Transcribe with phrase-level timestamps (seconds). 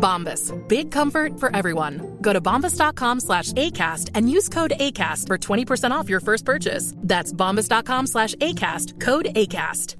[0.00, 0.52] Bombas.
[0.68, 2.18] Big comfort for everyone.
[2.20, 6.94] Go to bombas.com slash ACAST and use code ACAST for 20% off your first purchase.
[6.96, 8.98] That's bombas.com slash ACAST.
[9.00, 9.96] Code ACAST.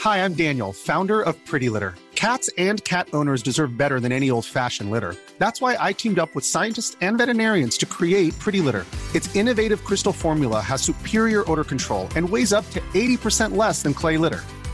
[0.00, 1.94] Hi, I'm Daniel, founder of Pretty Litter.
[2.14, 5.14] Cats and cat owners deserve better than any old-fashioned litter.
[5.38, 8.86] That's why I teamed up with scientists and veterinarians to create Pretty Litter.
[9.14, 13.94] Its innovative crystal formula has superior odor control and weighs up to 80% less than
[13.94, 14.42] clay litter.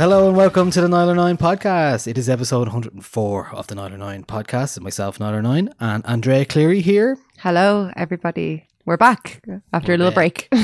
[0.00, 2.06] Hello and welcome to the Nialler9 podcast.
[2.06, 4.78] It is episode 104 of the Nialler9 podcast.
[4.78, 7.18] It's myself, Nialler9, and Andrea Cleary here.
[7.36, 8.66] Hello, everybody.
[8.86, 9.42] We're back
[9.74, 10.48] after a little break.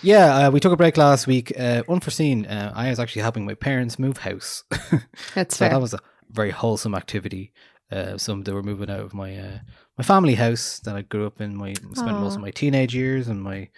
[0.00, 1.52] Yeah, uh, we took a break last week.
[1.58, 2.46] Uh, unforeseen.
[2.46, 4.62] Uh, I was actually helping my parents move house.
[5.34, 5.70] That's so fair.
[5.70, 5.98] that was a
[6.30, 7.52] very wholesome activity.
[7.90, 9.58] Uh, some they were moving out of my uh,
[9.96, 11.56] my family house that I grew up in.
[11.56, 13.70] My spent most of my teenage years and my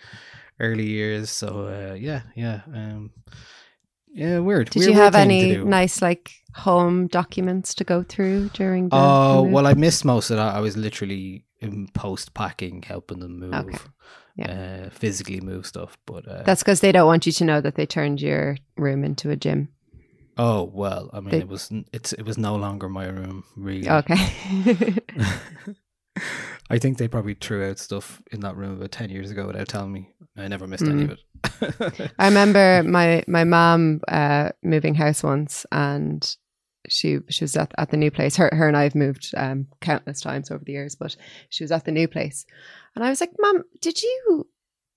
[0.58, 1.30] early years.
[1.30, 3.12] So uh, yeah, yeah, um,
[4.12, 4.38] yeah.
[4.38, 4.70] Weird.
[4.70, 8.96] Did weird, you have any nice like home documents to go through during the?
[8.96, 9.52] Oh move?
[9.52, 10.54] well, I missed most of that.
[10.54, 13.78] I was literally in post packing, helping them move, Okay.
[14.36, 14.86] Yeah.
[14.86, 15.98] uh, physically move stuff.
[16.06, 19.04] But uh, That's because they don't want you to know that they turned your room
[19.04, 19.68] into a gym.
[20.38, 21.10] oh well.
[21.12, 23.44] I mean, They- it was it's it was no longer my room.
[23.56, 23.88] Really.
[23.88, 24.96] Okay.
[26.72, 29.68] I think they probably threw out stuff in that room about ten years ago without
[29.68, 30.10] telling me.
[30.36, 31.18] I never missed any of it.
[32.18, 36.36] I remember my my mom uh, moving house once, and
[36.88, 38.36] she she was at, at the new place.
[38.36, 41.16] Her her and I have moved um, countless times over the years, but
[41.48, 42.46] she was at the new place,
[42.94, 44.48] and I was like, "Mom, did you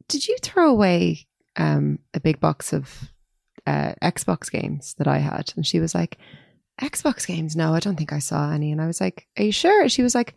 [0.08, 3.12] did you throw away um, a big box of
[3.68, 6.18] uh, Xbox games that I had?" And she was like,
[6.81, 7.56] "Xbox games?
[7.56, 10.04] No, I don't think I saw any." And I was like, "Are you sure?" She
[10.04, 10.36] was like,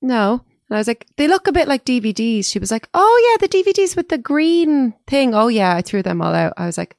[0.00, 2.46] "No." And I was like, they look a bit like DVDs.
[2.46, 5.34] She was like, oh, yeah, the DVDs with the green thing.
[5.34, 6.54] Oh, yeah, I threw them all out.
[6.56, 6.96] I was like,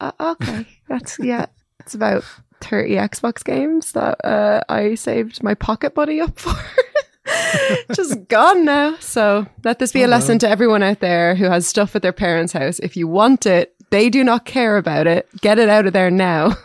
[0.00, 1.46] uh, okay, that's, yeah,
[1.80, 2.24] it's about
[2.62, 6.54] 30 Xbox games that uh, I saved my pocket money up for.
[7.94, 8.96] Just gone now.
[8.98, 12.02] So let this be a Oh, lesson to everyone out there who has stuff at
[12.02, 12.78] their parents' house.
[12.78, 15.28] If you want it, they do not care about it.
[15.40, 16.56] Get it out of there now.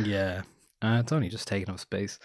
[0.00, 0.42] yeah,
[0.80, 2.18] uh, it's only just taking up space.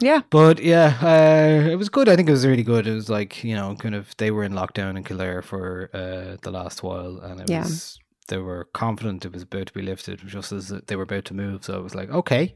[0.00, 0.22] Yeah.
[0.30, 2.08] But yeah, uh, it was good.
[2.08, 2.86] I think it was really good.
[2.86, 6.36] It was like you know, kind of they were in lockdown in Kildare for uh,
[6.42, 7.62] the last while, and it Yeah.
[7.64, 11.24] was they were confident it was about to be lifted just as they were about
[11.24, 11.64] to move.
[11.64, 12.54] So I was like, okay.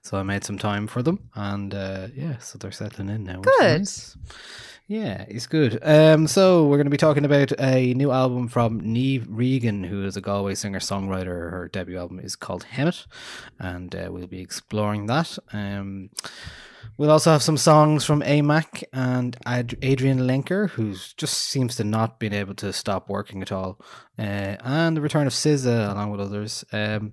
[0.00, 3.40] So I made some time for them, and uh, yeah, so they're settling in now.
[3.40, 3.78] Good.
[3.80, 4.16] nice.
[4.86, 5.78] Yeah, it's good.
[5.82, 10.02] Um, so we're going to be talking about a new album from Niamh Regan, who
[10.06, 11.50] is a Galway singer songwriter.
[11.50, 13.04] Her debut album is called Hemet,
[13.58, 15.36] and uh, we'll be exploring that.
[15.52, 16.08] Um,
[16.96, 21.84] we'll also have some songs from AMAC and Ad- Adrianne Lenker, who just seems to
[21.84, 23.80] not been able to stop working at all,
[24.18, 26.64] uh, and the return of SZA along with others.
[26.72, 27.12] Um,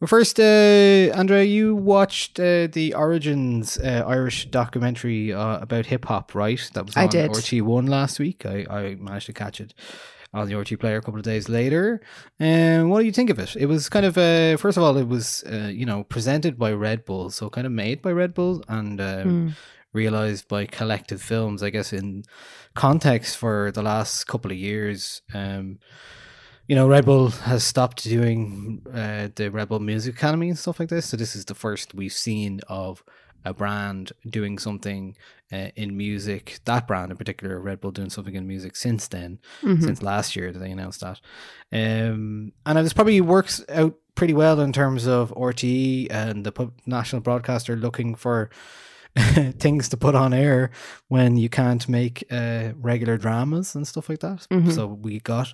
[0.00, 6.04] well, first, uh, Andrea, you watched uh, the Origins uh, Irish documentary uh, about hip
[6.04, 6.60] hop, right?
[6.74, 7.30] That was I on did.
[7.30, 8.44] RT1 last week.
[8.44, 9.72] I, I managed to catch it
[10.34, 12.00] on the RT player a couple of days later.
[12.38, 13.56] And what do you think of it?
[13.56, 16.72] It was kind of, uh, first of all, it was, uh, you know, presented by
[16.72, 19.48] Red Bull, so kind of made by Red Bull and um, Hmm.
[19.92, 22.24] realized by Collective Films, I guess, in
[22.74, 25.22] context for the last couple of years.
[25.32, 25.78] Um,
[26.66, 30.80] you know, Red Bull has stopped doing uh, the Red Bull Music Academy and stuff
[30.80, 31.06] like this.
[31.06, 33.04] So this is the first we've seen of
[33.44, 35.16] a brand doing something
[35.52, 39.38] uh, in music, that brand in particular, Red Bull doing something in music since then,
[39.80, 41.20] since last year that they announced that.
[41.72, 47.22] Um, and this probably works out pretty well in terms of RTE and the national
[47.22, 48.50] broadcaster looking for
[49.58, 50.70] things to put on air
[51.08, 54.46] when you can't make uh, regular dramas and stuff like that.
[54.72, 55.52] So we got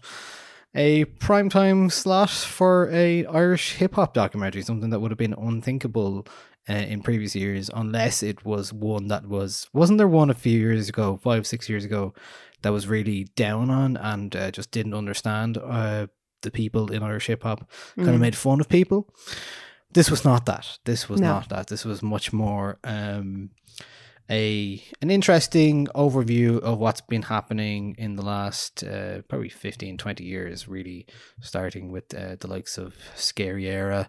[0.75, 6.27] a primetime slot for a Irish hip hop documentary, something that would have been unthinkable
[6.69, 10.59] uh, in previous years, unless it was one that was wasn't there one a few
[10.59, 12.15] years ago, five six years ago,
[12.63, 16.07] that was really down on and uh, just didn't understand uh,
[16.43, 19.09] the people in Irish hip hop, kind of made fun of people.
[19.93, 20.79] This was not that.
[20.85, 21.27] This was No.
[21.29, 21.67] not that.
[21.67, 23.51] This was much more um,
[24.31, 30.25] a an interesting overview of what's been happening in the last uh, probably 15 20
[30.25, 31.07] years really
[31.41, 34.09] starting with uh, the likes of Scary Éire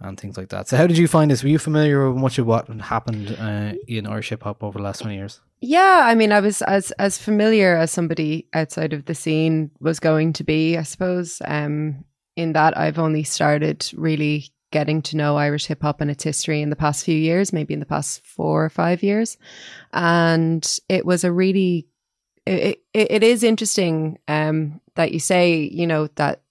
[0.00, 0.68] and things like that.
[0.68, 1.42] So how did you find this?
[1.42, 4.84] Were you familiar with much of what happened uh, in irish hip hop over the
[4.84, 5.40] last 20 years?
[5.60, 10.00] Yeah, I mean, I was as as familiar as somebody outside of the scene was
[10.00, 11.42] going to be, I suppose.
[11.44, 12.04] Um,
[12.36, 16.62] in that I've only started really getting to know Irish hip hop and its history
[16.62, 19.36] in the past few years, maybe in the past four or five years,
[19.92, 21.86] and it was a really
[22.46, 26.42] it it, it is interesting um, that you say you know that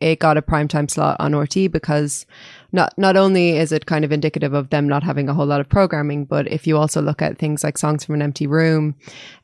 [0.00, 2.26] it got a primetime slot on RT because
[2.72, 5.60] not not only is it kind of indicative of them not having a whole lot
[5.60, 8.94] of programming, but if you also look at things like songs from an empty room,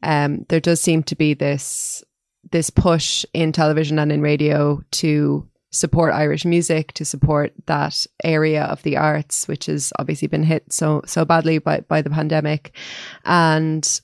[0.02, 2.02] um, there does seem to be this
[2.50, 8.64] this push in television and in radio to support Irish music, to support that area
[8.64, 12.76] of the arts, which has obviously been hit so so badly by by the pandemic,
[13.24, 14.00] and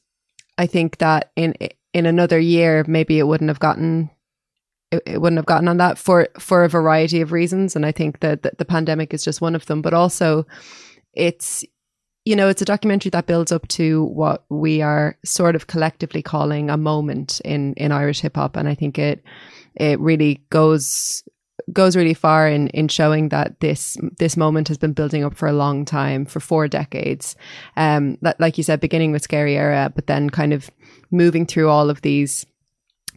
[0.57, 1.55] I think that in
[1.93, 4.11] in another year maybe it wouldn't have gotten
[4.91, 7.77] it, it wouldn't have gotten on that for for a variety of reasons.
[7.77, 10.47] And i think that the, the pandemic is just one of them but also
[11.15, 11.65] it's
[12.25, 16.23] you know it's a documentary that builds up to what we are sort of collectively
[16.23, 18.57] calling a moment in in irish hip hop.
[18.57, 19.23] And i think it
[19.75, 21.23] it really goes
[21.73, 25.49] goes really far in in showing that this this moment has been building up for
[25.49, 27.37] a long time for four decades.
[27.77, 30.71] Um li- like you said beginning with Scary Éire but then kind of
[31.11, 32.47] moving through all of these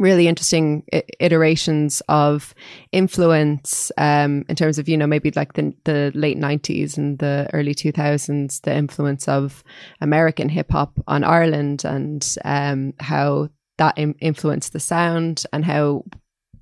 [0.02, 0.84] really interesting
[1.20, 2.56] iterations of
[2.92, 7.48] influence um, in terms of you know maybe like the the late 90s and the
[7.54, 9.64] early 2000s the influence of
[10.02, 16.04] American hip hop on Ireland and um, how that Im- influenced the sound and how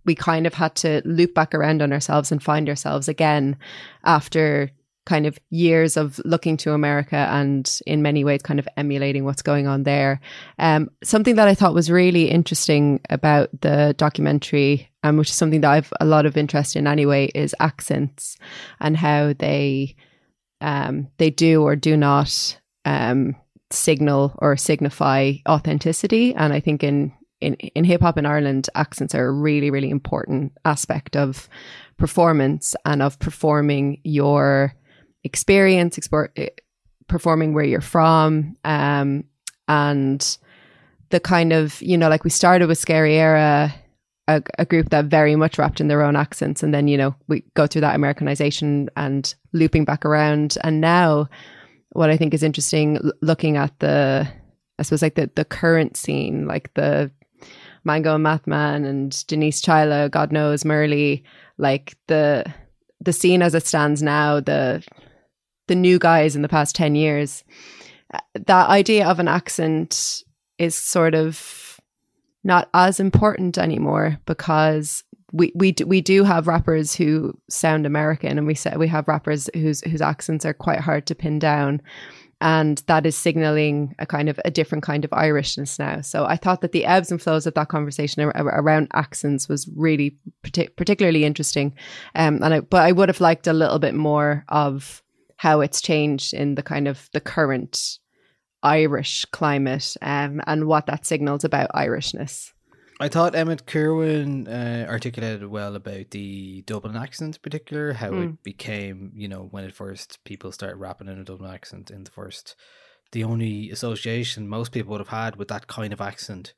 [0.05, 3.57] we kind of had to loop back around on ourselves and find ourselves again
[4.03, 4.69] after
[5.09, 9.41] kind of years of looking to America and in many ways kind of emulating what's
[9.41, 10.21] going on there.
[10.59, 15.61] Um, something that I thought was really interesting about the documentary, um, which is something
[15.61, 18.37] that I've a lot of interest in anyway, is accents
[18.79, 19.95] and how they
[20.61, 23.35] um, they do or do not um,
[23.71, 26.35] signal or signify authenticity.
[26.35, 29.89] And I think in in, in hip hop in Ireland, accents are a really, really
[29.89, 31.49] important aspect of
[31.97, 34.75] performance and of performing your
[35.23, 35.99] experience,
[36.35, 36.49] eh,
[37.07, 39.23] performing where you're from, um,
[39.67, 40.37] and
[41.09, 43.73] the kind of you know, like we started with Scary Éire,
[44.27, 47.15] a, a group that very much wrapped in their own accents, and then you know
[47.27, 51.27] we go through that Americanization and looping back around, and now
[51.93, 54.27] what I think is interesting, looking at the,
[54.77, 57.11] I suppose like the the current scene, like the
[57.83, 61.23] Mango and Mathman and Denise Chaila, God knows Murli,
[61.57, 62.45] like the
[63.01, 64.83] the scene as it stands now, the
[65.69, 67.45] the new guys in the past 10 years,
[68.33, 70.23] that idea of an accent
[70.57, 71.79] is sort of
[72.43, 78.37] not as important anymore because we we do, we do have rappers who sound American
[78.37, 81.81] and we say we have rappers whose whose accents are quite hard to pin down
[82.41, 86.01] and that is signaling a kind of a different kind of Irishness now.
[86.01, 89.69] So I thought that the ebbs and flows of that conversation ar- around accents was
[89.75, 91.75] really partic- particularly interesting.
[92.15, 95.03] Um, and I, but I would have liked a little bit more of
[95.39, 97.97] how it's changed in the kind of the current
[98.61, 102.51] Irish climate um, and what that signals about Irishness.
[102.99, 108.23] I thought Emmet Kirwan uh, articulated well about the Dublin accent, in particular, how Mm.
[108.33, 111.89] it became, you know, when at first people started rapping in a Dublin accent.
[111.89, 112.57] In the first,
[113.13, 116.53] the only association most people would have had with that kind of accent,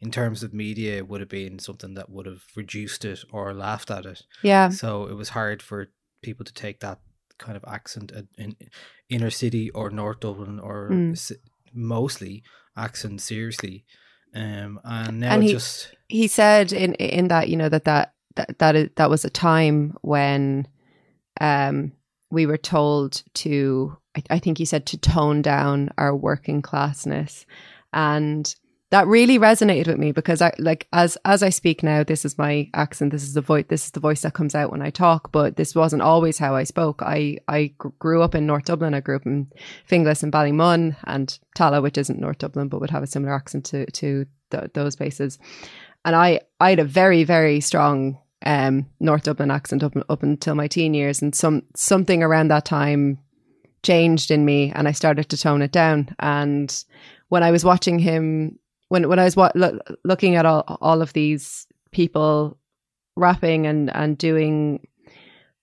[0.00, 3.90] in terms of media, would have been something that would have reduced it or laughed
[3.90, 4.22] at it.
[4.42, 4.70] Yeah.
[4.70, 5.90] So it was hard for
[6.22, 7.00] people to take that
[7.42, 8.56] kind of accent in, in
[9.08, 11.12] inner city or North Dublin or Mm.
[11.12, 11.32] s-
[11.74, 12.42] mostly
[12.76, 13.84] accent seriously.
[14.34, 18.14] Um, and now And he- just he said in in that you know that that
[18.36, 20.66] that that, is, that was a time when
[21.40, 21.92] um
[22.30, 27.44] we were told to I, I think he said to tone down our working classness.
[27.92, 28.54] And
[28.92, 32.36] that really resonated with me because I like as as I speak now, this is
[32.36, 34.90] my accent, this is the voice this is the voice that comes out when I
[34.90, 37.00] talk, but this wasn't always how I spoke.
[37.00, 39.50] I I grew up in North Dublin, I grew up in
[39.90, 43.64] Finglas and Ballymun and Tallaght, which isn't North Dublin, but would have a similar accent
[43.66, 45.38] to to th- those places.
[46.04, 50.54] And I I had a very very strong um North Dublin accent up up until
[50.54, 53.20] my teen years, and some something around that time
[53.82, 56.14] changed in me, and I started to tone it down.
[56.18, 56.84] And
[57.30, 58.58] when I was watching him,
[58.92, 62.58] when when I was wa- lo- looking at all all of these people
[63.16, 64.86] rapping and and doing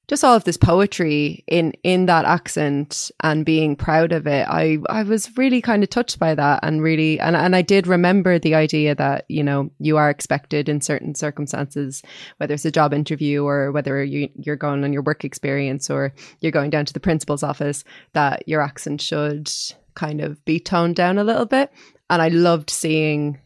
[0.07, 4.77] just all of this poetry in in that accent and being proud of it i
[4.89, 8.39] i was really kind of touched by that and really and and i did remember
[8.39, 12.01] the idea that you know you are expected in certain circumstances
[12.37, 16.11] whether it's a job interview or whether you you're going on your work experience or
[16.41, 17.83] you're going down to the principal's office
[18.13, 19.51] that your accent should
[19.99, 21.71] kind of be toned down a little bit
[22.09, 23.39] and i loved seeing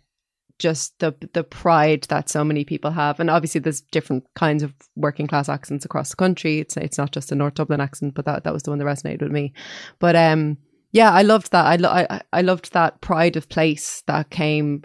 [0.60, 4.74] just the the pride that so many people have, and obviously there's different kinds of
[4.96, 6.60] working class accents across the country.
[6.60, 8.86] It's it's not just a North Dublin accent, but that that was the one that
[8.86, 9.54] resonated with me.
[10.00, 10.58] But um,
[10.92, 11.66] yeah, I loved that.
[11.66, 14.84] I lo- I I loved that pride of place that came,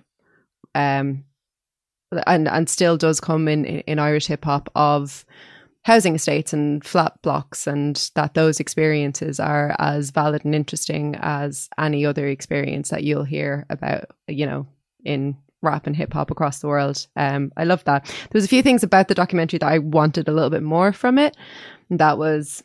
[0.75, 1.25] um,
[2.27, 5.25] and and still does come in in, in Irish hip hop of
[5.89, 11.71] housing estates and flat blocks and that those experiences are as valid and interesting as
[11.79, 14.67] any other experience that you'll hear about you know
[15.03, 17.07] in rap and hip hop across the world.
[17.17, 18.05] Um, I love that.
[18.05, 20.93] There was a few things about the documentary that I wanted a little bit more
[20.93, 21.39] from it.
[21.89, 22.63] And that was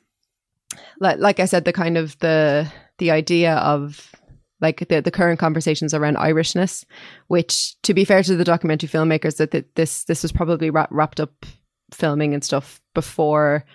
[0.99, 4.11] like like I said, the kind of the the idea of
[4.59, 6.83] like the, the current conversations around Irishness,
[7.27, 10.89] which to be fair to the documentary filmmakers, that that this this was probably wra-
[10.91, 11.45] wrapped up
[11.93, 13.65] filming and stuff before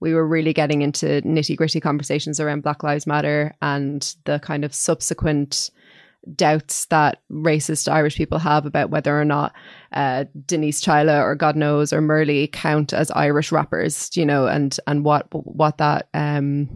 [0.00, 4.64] we were really getting into nitty gritty conversations around Black Lives Matter and the kind
[4.64, 5.70] of subsequent
[6.34, 9.54] doubts that racist Irish people have about whether or not
[9.92, 14.78] uh, Denise Chaila or God knows or Murli count as Irish rappers, you know, and
[14.86, 16.68] and what what that um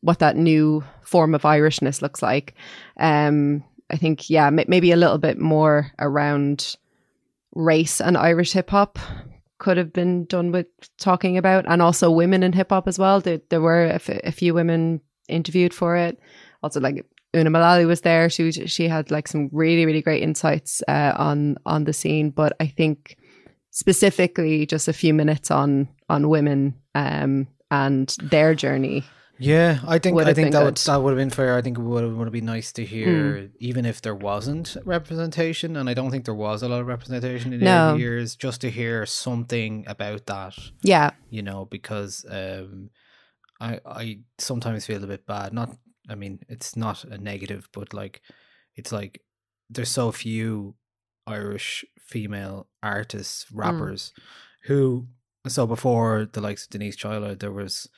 [0.00, 2.54] what that new form of Irishness looks like.
[2.96, 6.76] Um, I think yeah, maybe a little bit more around
[7.54, 8.98] race and Irish hip hop
[9.62, 10.66] could have been done with
[10.98, 13.20] talking about, and also women in hip hop as well.
[13.20, 16.18] There, there were a, f- a few women interviewed for it.
[16.62, 18.28] Also, like Una Mullally was there.
[18.28, 22.30] She was, she had like some really really great insights uh, on on the scene.
[22.30, 23.16] But I think
[23.70, 29.04] specifically just a few minutes on on women um, and their journey.
[29.42, 31.56] Yeah, I think I think that would, that would have been fair.
[31.56, 34.76] I think it would have, would have been nice to hear, even if there wasn't
[34.84, 37.90] representation, and I don't think there was a lot of representation in the No.
[37.90, 42.90] early years, just to hear something about that, Yeah, you know, because um,
[43.60, 45.52] I I sometimes feel a bit bad.
[45.52, 45.76] Not,
[46.08, 48.22] I mean, it's not a negative, but like,
[48.76, 49.22] it's like
[49.68, 50.74] there's so few
[51.26, 54.12] Irish female artists, rappers,
[54.64, 55.06] who.
[55.48, 57.88] So before the likes of Denise Chaila, there was,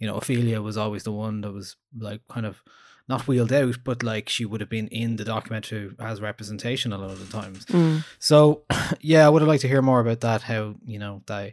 [0.00, 2.62] you know, Ophelia was always the one that was like kind of
[3.08, 6.98] not wheeled out, but like she would have been in the documentary as representation a
[6.98, 7.66] lot of the times.
[7.66, 8.04] Mm.
[8.18, 8.62] So
[9.00, 10.42] yeah, I would have liked to hear more about that.
[10.42, 11.52] How you know that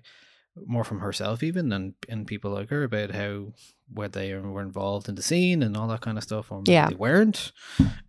[0.65, 3.53] more from herself even and and people like her about how
[3.93, 6.71] where they were involved in the scene and all that kind of stuff or maybe
[6.71, 6.89] Yeah.
[6.89, 7.51] they weren't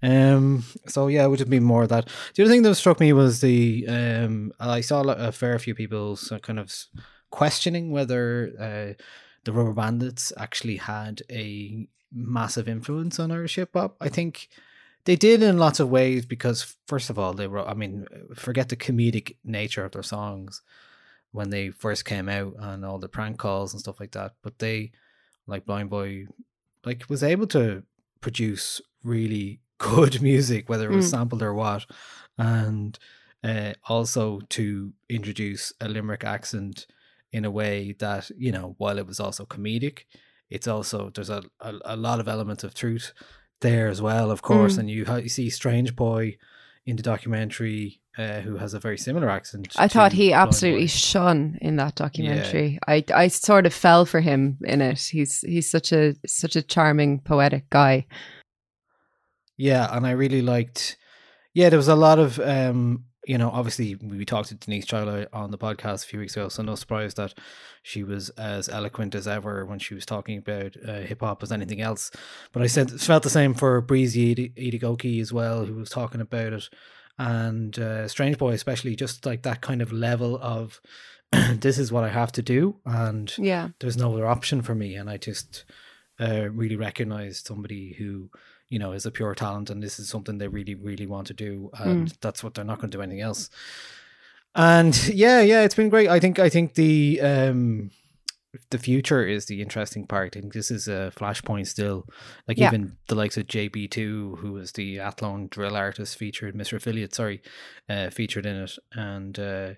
[0.03, 3.01] um so yeah it would have been more of that the other thing that struck
[3.01, 6.75] me was the um i saw a a fair few people kind of
[7.31, 9.03] questioning whether uh
[9.49, 14.49] the Rubberbandits actually had a massive influence on irish hip hop i think
[15.07, 18.69] they did in lots of ways because first of all they were i mean forget
[18.69, 20.61] the comedic nature of their songs
[21.33, 24.59] when they first came out and all the prank calls and stuff like that but
[24.59, 24.91] they
[25.47, 26.27] like Blindboy
[26.85, 27.83] like was able to
[28.21, 31.11] produce really good music whether it was Mm.
[31.11, 31.87] sampled or what
[32.37, 32.99] and
[33.43, 36.87] uh, also to introduce a limerick accent
[37.33, 40.01] in a way that you know while it was also comedic
[40.51, 43.13] it's also there's a, a, a lot of elements of truth
[43.61, 44.79] there as well of course Mm.
[44.79, 46.37] and you, you see strange boy
[46.87, 50.87] in the documentary uh, who has a very similar accent I thought he absolutely Boy.
[50.89, 52.79] shone in that documentary.
[52.89, 54.99] I I sort of fell for him in it.
[54.99, 58.07] He's he's such a such a charming poetic guy.
[59.57, 60.97] Yeah, and I really liked.
[61.55, 65.27] Yeah, there was a lot of, um, you know, obviously we talked to Denise Chaila
[65.33, 67.35] on the podcast a few weeks ago, so no surprise that
[67.83, 71.53] she was as eloquent as ever when she was talking about uh, hip hop as
[71.53, 72.11] anything else.
[72.53, 76.21] But I said felt the same for Breezy Idi- Idigoki as well, who was talking
[76.23, 76.69] about it,
[77.19, 80.81] and uh, Strange Boy especially, just like that kind of level of
[81.61, 83.69] this is what I have to do, and Yeah.
[83.81, 85.65] there's no other option for me and i just
[86.21, 88.31] uh, really recognized somebody who
[88.69, 91.35] you know is a pure talent, and this is something they really really want to
[91.35, 93.51] do, and that's what they're not going to do anything else.
[94.55, 96.09] And yeah, yeah, it's been great.
[96.09, 97.91] I think I think the um
[98.71, 100.35] the future is the interesting part.
[100.35, 102.07] I think this is a flashpoint still.
[102.49, 102.69] Like Yeah.
[102.69, 106.75] even the likes of JB2, who was the Athlone drill artist featured, Mr.
[106.79, 107.43] Affiliate, sorry,
[107.91, 108.73] uh, featured in it.
[108.95, 109.75] And uh,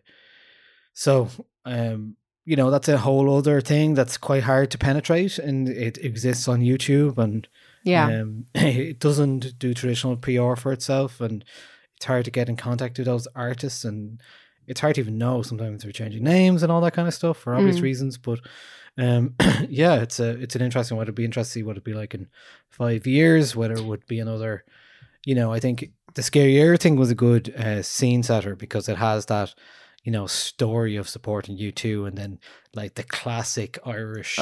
[0.94, 1.28] so,
[1.64, 5.99] um, you know, that's a whole other thing that's quite hard to penetrate and it
[5.99, 7.49] exists on YouTube and
[7.84, 8.06] Yeah.
[8.20, 11.44] um, it doesn't do traditional PR for itself, and
[11.96, 14.20] it's hard to get in contact with those artists, and
[14.66, 15.42] it's hard to even know.
[15.42, 17.82] Sometimes they're changing names and all that kind of stuff for obvious Mm.
[17.82, 18.18] reasons.
[18.18, 18.40] But
[18.99, 19.34] um,
[19.68, 21.04] yeah, it's a it's an interesting one.
[21.04, 22.28] It'd be interesting to see what it'd be like in
[22.68, 23.56] five years.
[23.56, 24.64] Whether it would be another,
[25.25, 28.88] you know, I think the Scary Éire thing was a good uh, scene setter because
[28.88, 29.54] it has that.
[30.02, 32.38] You know, story of supporting U2, and then
[32.75, 34.38] like the classic Irish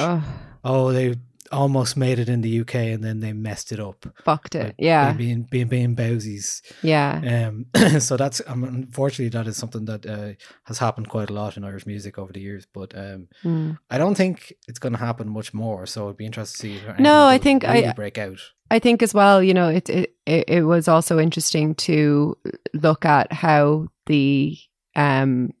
[0.63, 1.15] oh, they
[1.51, 4.05] almost made it in the UK and then they messed it up.
[4.23, 4.63] fucked it.
[4.63, 5.13] Like, yeah.
[5.13, 6.61] being being being bowsies.
[6.83, 7.49] Yeah.
[7.49, 7.65] Um,
[7.99, 10.33] so that's um, unfortunately that is something that uh,
[10.65, 12.65] has happened quite a lot in Irish music over the years.
[12.73, 13.77] But um, Mm.
[13.89, 15.85] I don't think it's going to happen much more.
[15.85, 16.89] So it'd be interesting to see.
[16.89, 18.39] If No, I think I- break out.
[18.71, 22.37] I think as well, you know, it, it it it was also interesting to
[22.73, 24.57] look at how the
[24.95, 25.51] um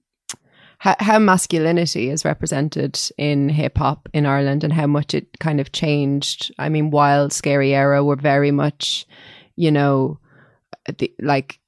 [0.79, 5.59] how, how masculinity is represented in hip hop in Ireland and how much it kind
[5.59, 6.53] of changed.
[6.57, 9.05] I mean, while Scary Éire were very much,
[9.57, 10.19] you know,
[10.97, 11.59] the, like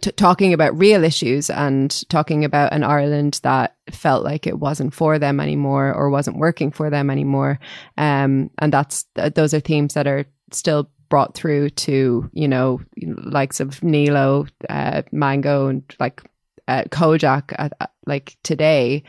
[0.00, 4.94] t- talking about real issues and talking about an Ireland that felt like it wasn't
[4.94, 7.60] for them anymore or wasn't working for them anymore.
[7.98, 12.80] Um, and that's th- those are themes that are still brought through to you know
[13.02, 16.22] likes of Nealo, uh, Mango, and like
[16.68, 17.54] uh, Kojaque.
[17.58, 19.02] Uh, uh, like today,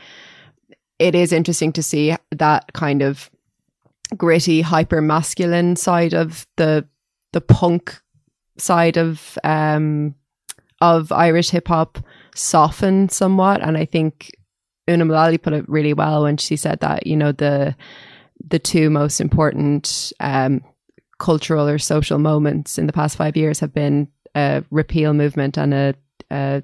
[0.98, 3.30] it is interesting to see that kind of
[4.16, 6.86] gritty, hyper masculine side of the
[7.32, 8.00] the punk
[8.58, 10.14] side of um
[10.80, 11.98] of Irish hip hop
[12.34, 14.30] soften somewhat, and I think
[14.88, 17.76] Una Mullally put it really well when she said that you know the
[18.48, 20.62] the two most important um,
[21.18, 25.72] cultural or social moments in the past five years have been a repeal movement and
[25.72, 25.94] a,
[26.30, 26.62] a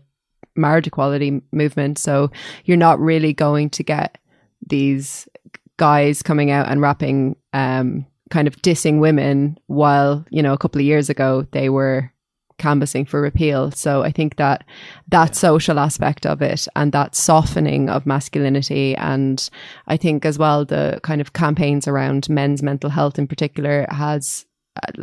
[0.57, 1.99] marriage equality movement.
[1.99, 2.31] So
[2.65, 4.19] you're not really going to get
[4.67, 5.29] these
[5.77, 10.81] guys coming out and rapping um, kind of dissing women while you know a couple
[10.81, 12.11] of years ago they were
[12.59, 13.73] canvassing for repeal.
[13.73, 14.65] So I think that
[15.09, 19.49] that social aspect of it and that softening of masculinity, and
[19.89, 24.47] I think as well the kind of campaigns around men's mental health in particular has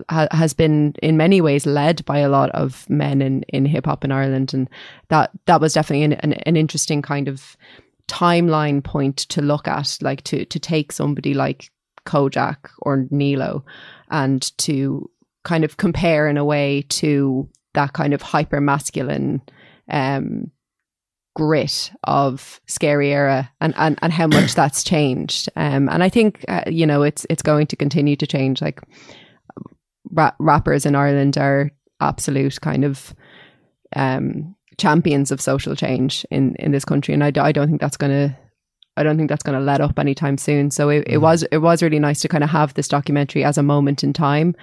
[0.10, 3.86] ha- has been in many ways led by a lot of men in in hip
[3.86, 4.70] hop in Ireland, and
[5.10, 7.58] that that was definitely an, an, an interesting kind of
[8.08, 11.72] timeline point to look at, like to to take somebody like
[12.06, 13.64] Kojaque or Nealo
[14.10, 15.10] and to
[15.44, 19.42] kind of compare in a way to that kind of hyper masculine
[19.90, 20.52] um,
[21.36, 25.50] grit of Scary Éire and, and, and how much that's changed.
[25.56, 28.62] Um, and I think, uh, you know, it's, it's going to continue to change.
[28.62, 28.82] Like
[30.12, 33.14] ra- rappers in Ireland are absolute kind of,
[33.96, 37.14] um, champions of social change in, in this country.
[37.14, 38.38] And I, d- I don't think that's going to,
[38.98, 40.72] I don't think that's going to let up anytime soon.
[40.72, 43.58] So it, it was it was really nice to kind of have this documentary as
[43.58, 44.56] a moment in time.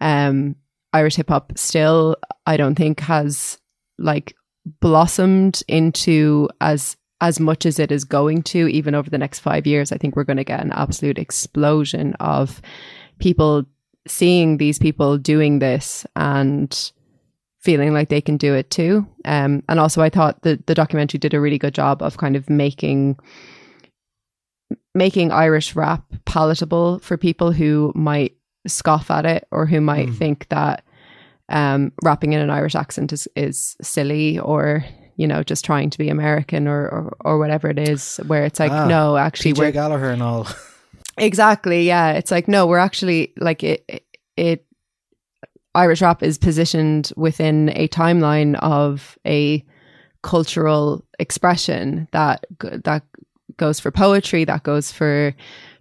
[0.00, 0.56] Um,
[0.94, 3.58] Irish hip hop still, I don't think, has
[3.98, 4.34] like
[4.80, 9.66] blossomed into as as much as it is going to, even over the next five
[9.66, 9.92] years.
[9.92, 12.62] I think we're going to get an absolute explosion of
[13.18, 13.64] people
[14.06, 16.92] seeing these people doing this and
[17.60, 19.06] feeling like they can do it too.
[19.24, 22.36] Um, and also, I thought the the documentary did a really good job of kind
[22.36, 23.18] of making
[24.94, 28.36] making Irish rap palatable for people who might
[28.66, 30.16] scoff at it or who might Mm.
[30.18, 30.84] think that
[31.48, 34.84] um, rapping in an Irish accent is, is silly or
[35.16, 38.58] you know just trying to be American or, or or whatever it is where it's
[38.60, 40.46] like Ah, no actually we're PJ Gallagher and all.
[41.18, 41.86] Exactly.
[41.86, 42.12] Yeah.
[42.12, 44.04] It's like, no, we're actually like it,
[44.36, 44.66] it,
[45.74, 49.64] Irish rap is positioned within a timeline of a
[50.22, 53.02] cultural expression that, that
[53.56, 55.34] goes for poetry, that goes for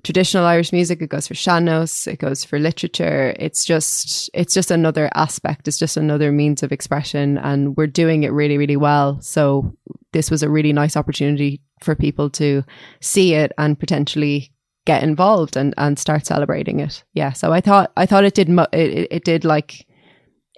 [0.04, 3.36] traditional Irish music, it goes for sean-nós, it goes for literature.
[3.38, 5.68] It's just, it's just another aspect.
[5.68, 9.22] It's just another means of expression and we're doing it really, really well.
[9.22, 9.76] So
[10.14, 12.64] this was a really nice opportunity for people to
[13.00, 14.52] see it and potentially
[14.86, 17.04] get involved and, and start celebrating it.
[17.14, 17.34] Yeah.
[17.34, 19.86] So I thought I thought it did mo- it, it- did like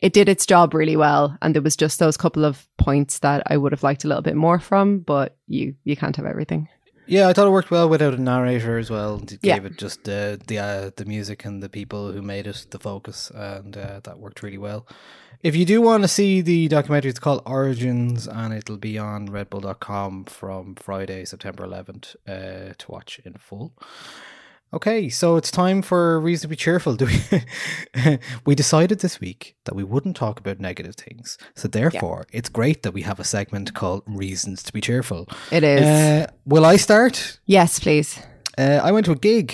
[0.01, 3.41] it did its job really well, and there was just those couple of points that
[3.47, 6.67] I would have liked a little bit more from, but you you can't have everything.
[7.05, 9.21] Yeah, I thought it worked well without a narrator as well.
[9.23, 9.55] It Yeah.
[9.55, 12.79] gave it just uh, the uh, the music and the people who made it the
[12.79, 14.85] focus, and uh, that worked really well.
[15.43, 19.27] If you do want to see the documentary, it's called Origins, and it'll be on
[19.27, 23.73] RedBull.com from Friday, September 11th, uh, to watch in full.
[24.73, 26.95] Okay, so it's time for reason to be cheerful.
[26.95, 28.19] Do we?
[28.45, 32.83] we decided this week that we wouldn't talk about negative things, so therefore, it's great
[32.83, 35.81] that we have a segment called "Reasons to Be Cheerful." It is.
[35.81, 37.39] Uh, will I start?
[37.45, 38.17] yes, please.
[38.57, 39.53] Uh, I went to a gig.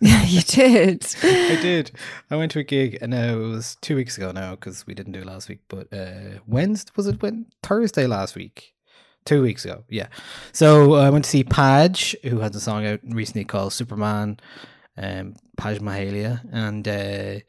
[0.26, 1.06] you did.
[1.22, 1.90] I did.
[2.30, 4.94] I went to a gig, and uh, it was two weeks ago now because we
[4.94, 5.60] didn't do it last week.
[5.68, 7.20] But uh, Wednesday was it?
[7.20, 8.74] When Thursday last week,
[9.24, 9.84] two weeks ago.
[9.88, 10.08] Yeah.
[10.52, 14.38] So uh, I went to see Paj, who has a song out recently called Superman.
[14.96, 17.40] Um, Paj Mahalia, and uh,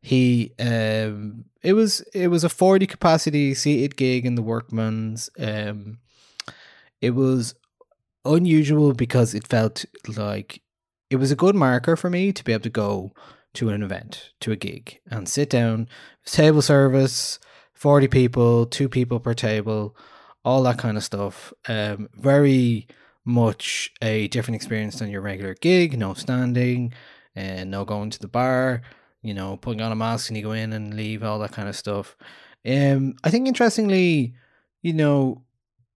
[0.00, 5.28] he um, it was it was a forty capacity seated gig in the Workman's.
[5.38, 5.98] Um,
[7.00, 7.54] it was
[8.24, 9.84] unusual because it felt
[10.16, 10.60] like
[11.10, 13.12] it was a good marker for me to be able to go
[13.54, 15.88] to an event, to a gig, and sit down,
[16.24, 17.38] table service,
[17.74, 19.96] 40 people, two people per table,
[20.44, 21.52] all that kind of stuff.
[21.68, 22.86] Um, very
[23.24, 26.92] much a different experience than your regular gig, no standing,
[27.34, 28.82] and no going to the bar,
[29.22, 31.68] you know, putting on a mask and you go in and leave, all that kind
[31.68, 32.16] of stuff.
[32.66, 34.34] Um, I think interestingly,
[34.82, 35.42] you know,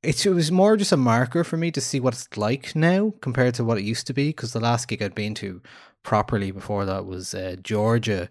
[0.02, 3.54] it was more just a marker for me to see what it's like now compared
[3.54, 4.28] to what it used to be.
[4.28, 5.60] Because the last gig I'd been to
[6.02, 8.28] properly before that was uh, Georgia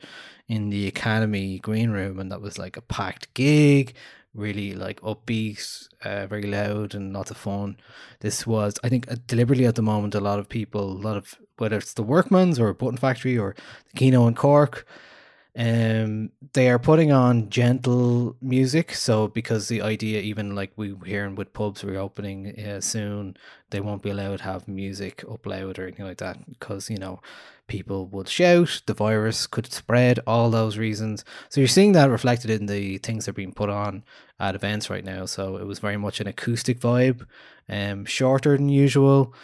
[0.48, 3.94] in the Academy green room, and that was like a packed gig,
[4.34, 7.78] really like upbeat, uh, very loud, and lots of fun.
[8.22, 11.18] This was, I think, uh, deliberately at the moment, a lot of people, a lot
[11.18, 13.56] of whether it's the Workman's or Button Factory or
[13.92, 14.88] the Kino in Cork,
[15.60, 18.94] um, they are putting on gentle music.
[18.94, 23.36] So because the idea, even like we hearing with pubs reopening uh, soon,
[23.70, 26.98] they won't be allowed to have music up loud or anything like that because you
[26.98, 27.20] know
[27.68, 31.26] people would shout, the virus could spread, all those reasons.
[31.50, 34.04] So you're seeing that reflected in the things that are being put on
[34.40, 35.26] at events right now.
[35.26, 37.28] So it was very much an acoustic vibe,
[37.68, 39.36] um, shorter than usual.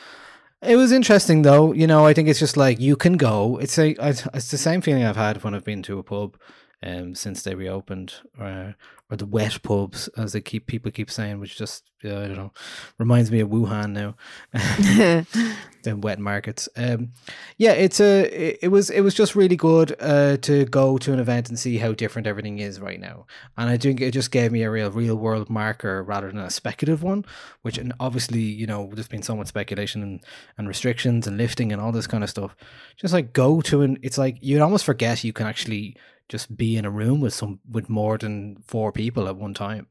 [0.62, 1.74] It was interesting though.
[1.74, 3.58] You know, I think it's just like you can go.
[3.58, 6.38] It's a it's the same feeling I've had when I've been to a pub
[6.86, 8.72] um since they reopened uh,
[9.10, 12.38] or the wet pubs as they keep people keep saying which just uh, I don't
[12.38, 12.52] know
[12.98, 14.16] reminds me of Wuhan now.
[15.84, 16.68] the wet markets.
[16.76, 17.12] Um
[17.58, 21.14] yeah, it's a it, it was it was just really good uh to go to
[21.14, 23.26] an event and see how different everything is right now.
[23.58, 26.50] And I think it just gave me a real real world marker rather than a
[26.50, 27.26] speculative one,
[27.62, 30.22] which and obviously, you know, there's been so much speculation and,
[30.58, 32.56] and restrictions and lifting and all this kind of stuff.
[32.98, 35.96] Just like go to an it's like you'd almost forget you can actually
[36.30, 39.88] just be in a room with some with more than four people at one time.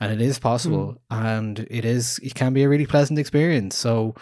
[0.00, 3.76] And it is possible and it is it can be a really pleasant experience.
[3.76, 4.14] So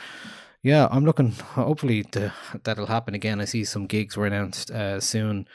[0.62, 1.30] yeah, I'm looking.
[1.30, 2.32] Hopefully, to,
[2.64, 3.40] that'll happen again.
[3.40, 5.48] I see some gigs were announced uh, soon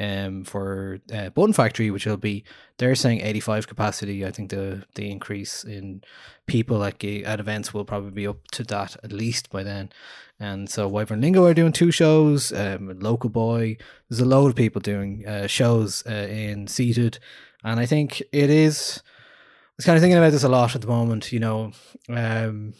[0.00, 2.42] um, for uh, Factory, which will be
[2.78, 4.24] they're saying 85 capacity.
[4.24, 6.02] I think the the increase in
[6.46, 9.90] people at at events will probably be up to that at least by then.
[10.38, 12.50] And so Wyvern Lingo are doing two shows.
[12.50, 13.76] Um, Local Boy,
[14.08, 17.18] there's a load of people doing uh, shows uh, in seated,
[17.62, 19.02] and I think it is.
[19.04, 21.30] I was kind of thinking about this a lot at the moment.
[21.30, 21.72] You know,
[22.08, 22.72] um,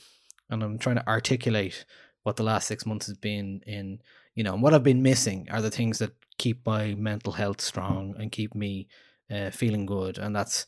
[0.48, 1.84] and I'm trying to articulate
[2.22, 4.00] what the last six months has been in,
[4.34, 6.12] you know, and what I've been missing are the things that
[6.44, 8.72] keep my mental health strong and keep me
[9.34, 10.18] uh, feeling good.
[10.18, 10.66] And that's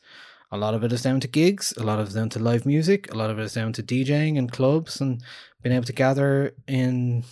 [0.51, 2.39] a lot of it is down to gigs, a lot of it is down to
[2.51, 5.23] live music, a lot of it is down to DJing and clubs and
[5.63, 7.25] being able to gather in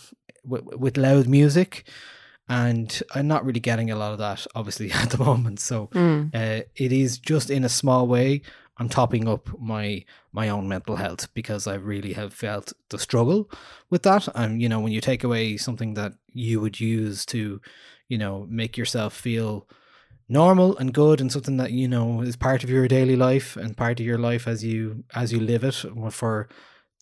[0.49, 1.85] w- with loud music.
[2.49, 5.61] And I'm not really getting a lot of that, obviously, at the moment.
[5.61, 6.31] So Mm.
[6.35, 8.43] uh, it is just in a small way.
[8.79, 13.51] I'm topping up my my own mental health because I really have felt the struggle
[13.91, 14.27] with that.
[14.35, 17.61] And you know, when you take away something that you would use to,
[18.11, 19.67] you know, make yourself feel
[20.29, 23.77] normal and good and something that you know is part of your daily life and
[23.77, 26.49] part of your life as you as you live it for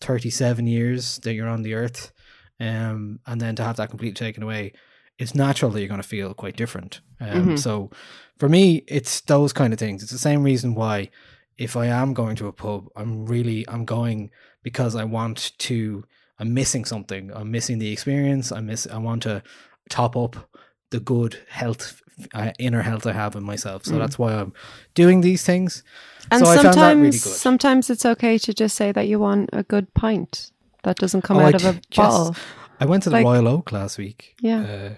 [0.01, 2.11] 37 years that you're on the earth
[2.59, 4.73] um and then to have that completely taken away
[5.19, 7.01] it's natural that you're going to feel quite different.
[7.19, 7.59] Um Mhm.
[7.59, 7.91] so
[8.39, 10.01] for me it's those kind of things.
[10.01, 11.09] It's the same reason why
[11.57, 14.31] if i am going to a pub i'm really i'm going
[14.63, 16.03] because i want to
[16.39, 17.31] i'm missing something.
[17.31, 18.51] I'm missing the experience.
[18.51, 19.43] I miss i want to
[19.89, 20.48] top up
[20.91, 22.01] the good health
[22.33, 23.99] uh, inner health i have in myself so Mm.
[23.99, 24.53] that's why i'm
[24.93, 25.83] doing these things
[26.31, 29.49] And so i that really sometimes, sometimes it's okay to just say that you want
[29.53, 30.51] a good pint
[30.83, 31.83] that doesn't come Oh, I out of a yes.
[31.97, 32.35] bottle.
[32.79, 34.35] I went to the Like- Royal Oak last week.
[34.41, 34.61] Yeah.
[34.61, 34.89] Uh,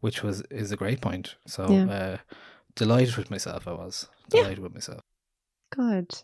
[0.00, 1.34] which was is a great point.
[1.46, 1.86] So Yeah.
[1.98, 2.16] uh,
[2.76, 3.66] delighted with myself.
[3.66, 4.42] I was Yeah.
[4.42, 5.00] delighted with myself.
[5.70, 6.22] Good.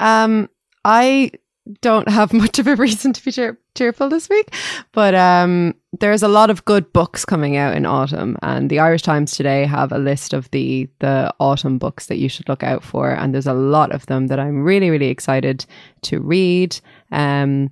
[0.00, 0.48] Um,
[0.84, 1.32] I
[1.80, 4.54] don't have much of a reason to be cheer- cheerful this week,
[4.92, 9.02] but um, there's a lot of good books coming out in autumn, and the Irish
[9.02, 12.84] Times today have a list of the the autumn books that you should look out
[12.84, 15.64] for, and there's a lot of them that I'm really really excited
[16.02, 16.78] to read.
[17.10, 17.70] Um,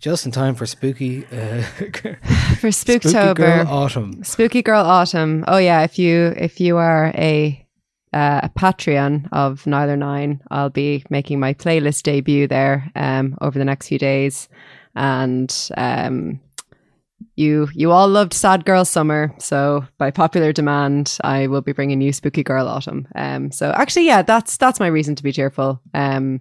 [0.00, 1.62] Just in time for spooky, uh,
[2.60, 4.22] for spooky Spooktober, girl autumn.
[4.24, 5.44] Spooky Girl Autumn.
[5.48, 7.66] Oh yeah, if you if you are a
[8.12, 13.64] uh, a Patreon of Nialler9, I'll be making my playlist debut there um, over the
[13.64, 14.48] next few days,
[14.96, 16.40] and um,
[17.36, 22.00] you you all loved Sad Girl Summer, so by popular demand, I will be bringing
[22.00, 23.06] you Spooky Girl Autumn.
[23.14, 25.80] Um, so actually, yeah, that's that's my reason to be cheerful.
[25.94, 26.40] Um,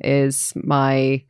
[0.00, 1.24] is my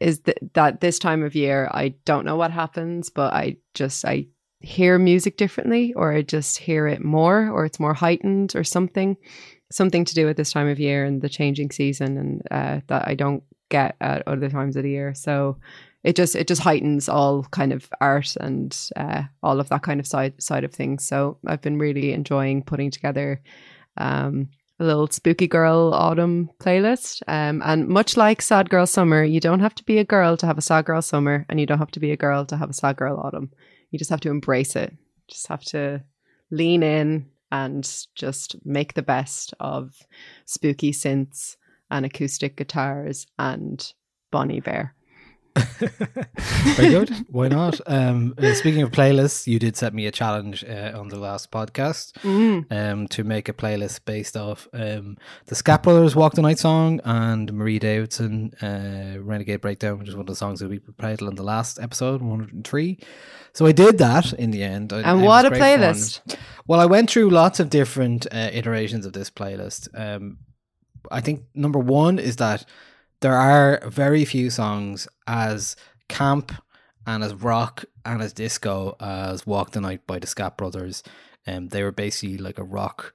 [0.00, 4.04] is th- that this time of year I don't know what happens, but I just
[4.04, 4.26] I
[4.62, 9.16] hear music differently, or I just hear it more, or it's more heightened, or something,
[9.70, 13.08] something to do with this time of year and the changing season, and uh, that
[13.08, 15.14] I don't get at other times of the year.
[15.14, 15.58] So
[16.04, 20.00] it just it just heightens all kind of art and uh, all of that kind
[20.00, 21.04] of side side of things.
[21.04, 23.40] So I've been really enjoying putting together.
[23.96, 24.48] Um,
[24.80, 27.22] a little spooky girl autumn playlist.
[27.28, 30.46] Um, and much like sad girl summer, you don't have to be a girl to
[30.46, 32.70] have a sad girl summer, and you don't have to be a girl to have
[32.70, 33.50] a sad girl autumn.
[33.92, 34.92] You just have to embrace it.
[35.28, 36.02] Just have to
[36.50, 39.94] lean in and just make the best of
[40.46, 41.56] spooky synths
[41.90, 43.92] and acoustic guitars and
[44.30, 44.94] Bon Iver.
[46.76, 47.10] Very good.
[47.28, 47.80] Why not?
[47.86, 51.50] Um, uh, speaking of playlists, you did set me a challenge uh, on the last
[51.50, 52.12] podcast
[52.70, 57.00] um, to make a playlist based off um, the Scat Brothers Walk the Night song
[57.04, 61.22] and Marie Davidson uh, Renegade Breakdown, which is one of the songs that we played
[61.22, 62.98] on the last episode, 103.
[63.52, 64.92] So I did that in the end.
[64.92, 65.80] And it what a great fun.
[65.80, 66.36] playlist.
[66.66, 69.88] Well, I went through lots of different uh, iterations of this playlist.
[69.98, 70.38] Um,
[71.10, 72.64] I think number one is that
[73.22, 75.76] there are very few songs as
[76.08, 76.52] camp
[77.06, 81.02] and as rock and as disco as Walk the Night by the Scat Brothers.
[81.46, 83.14] Um, they were basically like a rock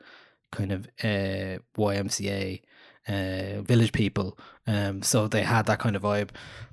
[0.51, 2.61] kind of uh, YMCA
[3.07, 4.37] uh, village people.
[4.65, 6.29] Um, so they had that kind of vibe.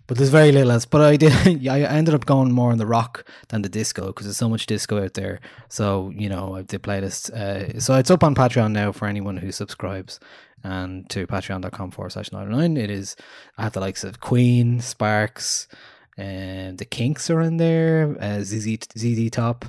[0.06, 0.84] But there's very little else.
[0.84, 1.32] But I did.
[1.68, 4.66] I ended up going more on the rock than the disco because there's so much
[4.66, 5.40] disco out there.
[5.68, 7.30] So you know, I did playlists.
[7.32, 10.20] Uh, so it's up on Patreon now for anyone who subscribes.
[10.62, 12.78] And to patreon.com forward slash 99.
[12.78, 13.16] It is,
[13.58, 15.68] I have the likes of Queen, Sparks,
[16.16, 19.66] and the Kinks are in there, uh, ZZ, ZZ Top,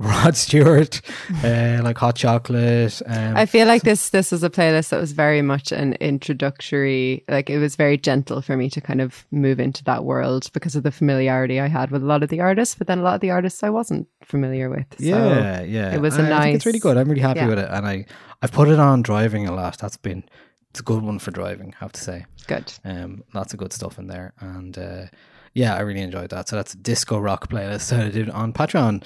[0.02, 1.02] Rod Stewart,
[1.44, 3.02] uh, like Hot Chocolate.
[3.04, 7.22] Um, I feel like this this was a playlist that was very much an introductory.
[7.28, 10.74] Like it was very gentle for me to kind of move into that world because
[10.74, 13.16] of the familiarity I had with a lot of the artists, but then a lot
[13.16, 14.86] of the artists I wasn't familiar with.
[14.98, 15.94] So Yeah, yeah.
[15.94, 16.96] it was a I, I think it's really good.
[16.96, 17.48] I'm really happy yeah.
[17.48, 18.06] with it, and I
[18.40, 19.76] I've put it on driving a lot.
[19.76, 20.24] That's been
[20.70, 21.74] it's a good one for driving.
[21.78, 22.24] I have to say.
[22.46, 22.72] good.
[22.86, 25.06] Um, lots of good stuff in there, and uh,
[25.52, 26.48] yeah, I really enjoyed that.
[26.48, 29.04] So that's a disco rock playlist that I did on Patreon.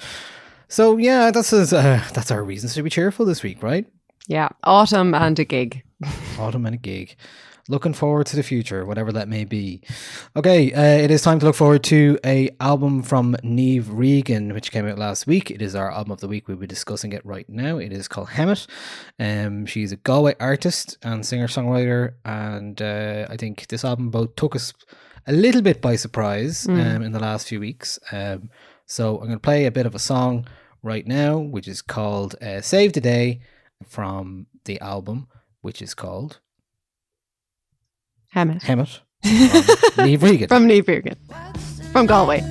[0.67, 3.85] So yeah, that's his, uh, that's our reasons to be cheerful this week, right?
[4.27, 5.83] Yeah, autumn and a gig.
[6.39, 7.15] Autumn and a gig.
[7.67, 9.81] Looking forward to the future, whatever that may be.
[10.35, 14.71] Okay, uh, it is time to look forward to a album from Niamh Regan, which
[14.71, 15.49] came out last week.
[15.49, 16.47] It is our album of the week.
[16.47, 17.79] We'll be discussing it right now.
[17.79, 18.67] It is called Hemet.
[19.19, 24.35] Um, she's a Galway artist and singer songwriter, and uh, I think this album both
[24.35, 24.71] took us
[25.25, 27.97] a little bit by surprise um, in the last few weeks.
[28.11, 28.51] Um,
[28.85, 30.47] so I'm going to play a bit of a song
[30.83, 33.41] right now, which is called uh, "Save the Day"
[33.85, 35.27] from the album,
[35.61, 36.39] which is called
[38.31, 38.61] Hammett.
[38.63, 38.99] Hemet
[39.93, 40.47] from Niamh Regan.
[40.47, 41.17] From Niamh Regan.
[41.91, 42.41] From Galway.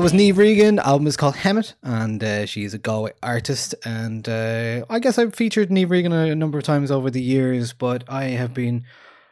[0.00, 0.78] That was Niamh Regan.
[0.78, 3.74] Album is called Hemet, and uh, she's a Galway artist.
[3.84, 7.74] And uh, I guess I've featured Niamh Regan a, number of times over the years,
[7.74, 8.84] but I have been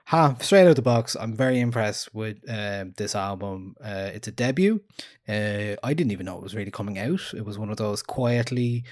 [0.05, 1.17] ha, straight out of the box.
[1.19, 3.77] I'm very impressed with uh, this album.
[3.83, 4.83] Uh, it's a debut.
[5.27, 7.33] Uh, I didn't even know it was really coming out.
[7.35, 8.85] It was one of those quietly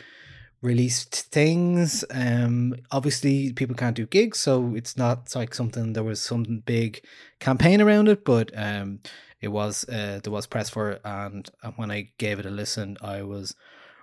[0.63, 2.07] released things.
[2.11, 5.93] Um, obviously, people can't do gigs, so it's not like something.
[5.93, 7.03] There was some big
[7.39, 9.01] campaign around it, but um,
[9.41, 12.97] it was uh, there was press for it, and when I gave it a listen,
[13.03, 13.55] I was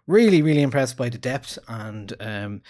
[0.08, 2.62] really, really impressed by the depth and um,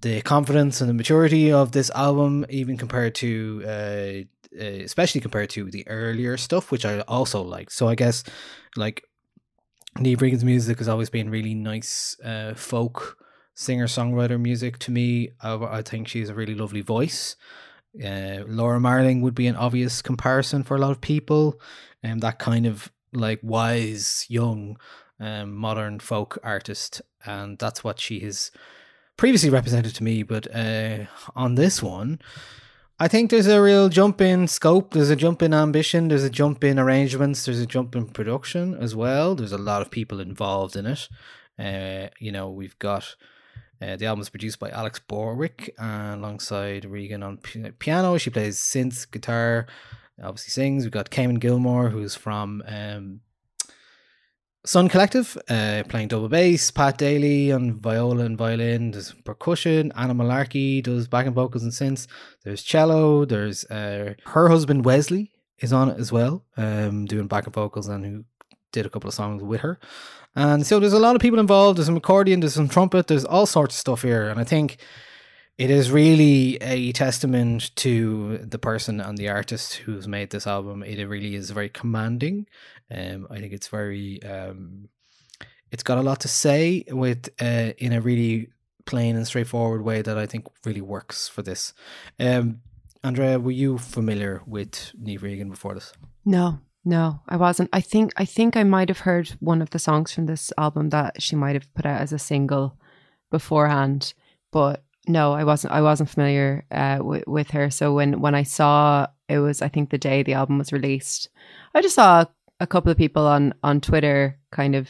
[0.00, 3.62] the confidence and the maturity of this album, even compared to.
[3.66, 7.70] Uh, uh, especially compared to the earlier stuff, which I also like.
[7.70, 8.24] So I guess
[8.74, 9.04] like
[9.96, 13.16] Niamh Regan's music has always been really nice uh, folk
[13.54, 15.30] singer songwriter music to me.
[15.40, 17.36] I, I think she has a really lovely voice.
[18.02, 21.60] Uh, Laura Marling would be an obvious comparison for a lot of people,
[22.04, 24.78] um, that kind of like wise young
[25.18, 28.50] um, modern folk artist, and that's what she has
[29.16, 30.22] previously represented to me.
[30.22, 32.20] But uh, on this one,
[32.98, 34.92] I think there's a real jump in scope.
[34.92, 36.08] There's a jump in ambition.
[36.08, 37.44] There's a jump in arrangements.
[37.44, 39.34] There's a jump in production as well.
[39.34, 41.08] There's a lot of people involved in it.
[41.58, 43.16] Uh, you know, we've got
[43.82, 48.18] uh, the album is produced by Alex Borwick uh, alongside Regan on p- piano.
[48.18, 49.66] She plays synth, guitar,
[50.22, 50.84] obviously sings.
[50.84, 53.20] We've got Caimin Gilmore, who's from um,
[54.64, 56.70] Sun Collective, uh, playing double bass.
[56.70, 58.90] Pat Daly on viola and violin.
[58.90, 59.92] There's percussion.
[59.96, 62.06] Anna Malarkey does backing vocals and synths.
[62.44, 63.24] There's cello.
[63.24, 68.04] There's uh, her husband Wesley is on it as well, um, doing backing vocals and
[68.04, 68.24] who
[68.72, 69.78] did a couple of songs with her.
[70.36, 71.78] And so there's a lot of people involved.
[71.78, 74.28] There's some accordion, there's some trumpet, there's all sorts of stuff here.
[74.28, 74.78] And I think
[75.60, 80.82] it is really a testament to the person and the artist who's made this album.
[80.82, 82.46] It really is very commanding.
[82.90, 84.88] Um, I think it's very, um,
[85.70, 88.48] it's got a lot to say with uh, in a really
[88.86, 91.74] plain and straightforward way that I think really works for this.
[92.18, 92.62] Um,
[93.04, 95.92] Andrea, were you familiar with Niamh Regan before this?
[96.24, 97.68] No, no, I wasn't.
[97.70, 100.88] I think I think I might have heard one of the songs from this album
[100.88, 102.78] that she might have put out as a single
[103.30, 104.14] beforehand,
[104.50, 105.72] but no, I wasn't.
[105.72, 107.70] I wasn't familiar uh, with with her.
[107.70, 111.28] So when when I saw it was, I think the day the album was released,
[111.74, 112.24] I just saw
[112.60, 114.88] a couple of people on on Twitter kind of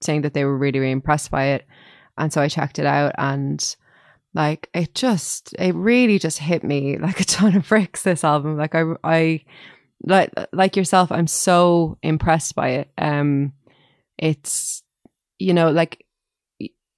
[0.00, 1.66] saying that they were really really impressed by it,
[2.16, 3.76] and so I checked it out and
[4.34, 8.02] like it just it really just hit me like a ton of bricks.
[8.02, 9.44] This album, like I I
[10.04, 12.90] like like yourself, I'm so impressed by it.
[12.98, 13.52] Um,
[14.16, 14.82] it's
[15.38, 16.04] you know like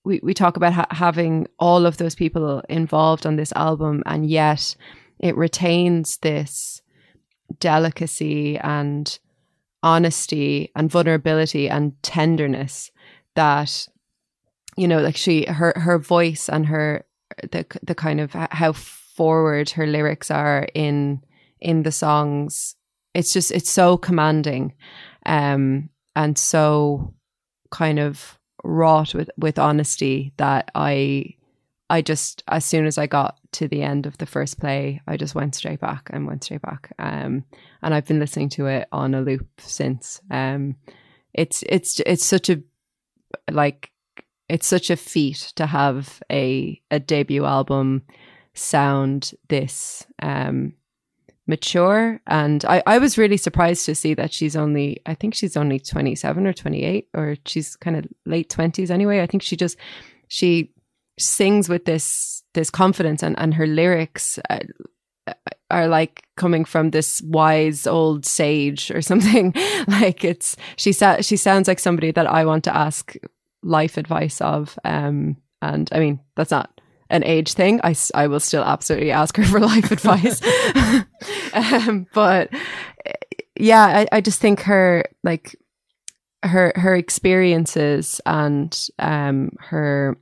[0.04, 4.28] we we talk about ha- having all of those people involved on this album, and
[4.28, 4.74] yet
[5.18, 6.80] it retains this
[7.58, 9.18] delicacy and
[9.82, 12.90] honesty and vulnerability and tenderness
[13.34, 13.88] that
[14.76, 17.04] you know like she her her voice and her
[17.50, 21.20] the the kind of how forward her lyrics are in
[21.60, 22.76] in the songs
[23.14, 24.74] it's just it's so commanding
[25.26, 27.14] um and so
[27.70, 31.24] kind of wrought with with honesty that i
[31.88, 35.16] i just as soon as i got to the end of the first play i
[35.16, 36.92] just went straight back and went straight back.
[36.98, 37.44] Um
[37.82, 40.20] and i've been listening to it on a loop since.
[40.30, 40.76] Um
[41.32, 42.60] it's it's it's such a
[43.50, 43.90] like
[44.48, 48.02] it's such a feat to have a a debut album
[48.54, 50.74] sound this um
[51.50, 52.20] mature.
[52.26, 55.78] And I, I was really surprised to see that she's only i think she's only
[55.78, 59.20] 27 or 28 or she's kind of late 20s anyway.
[59.20, 59.76] I think she just
[60.28, 60.72] she
[61.18, 64.60] sings with this this confidence and and her lyrics uh,
[65.70, 69.52] are like coming from this wise old sage or something.
[69.86, 73.14] Like it's she sa- she sounds like somebody that i want to ask
[73.62, 76.79] life advice of um and i mean that's not
[77.10, 80.40] an age thing, I, I will still absolutely ask her for life advice.
[81.52, 82.50] um, but
[83.58, 85.56] yeah, I, I just think her like
[86.42, 90.16] her her experiences and um her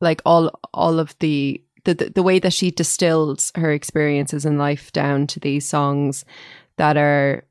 [0.00, 4.92] like all all of the the the way that she distills her experiences in life
[4.92, 6.24] down to these songs
[6.76, 7.44] that are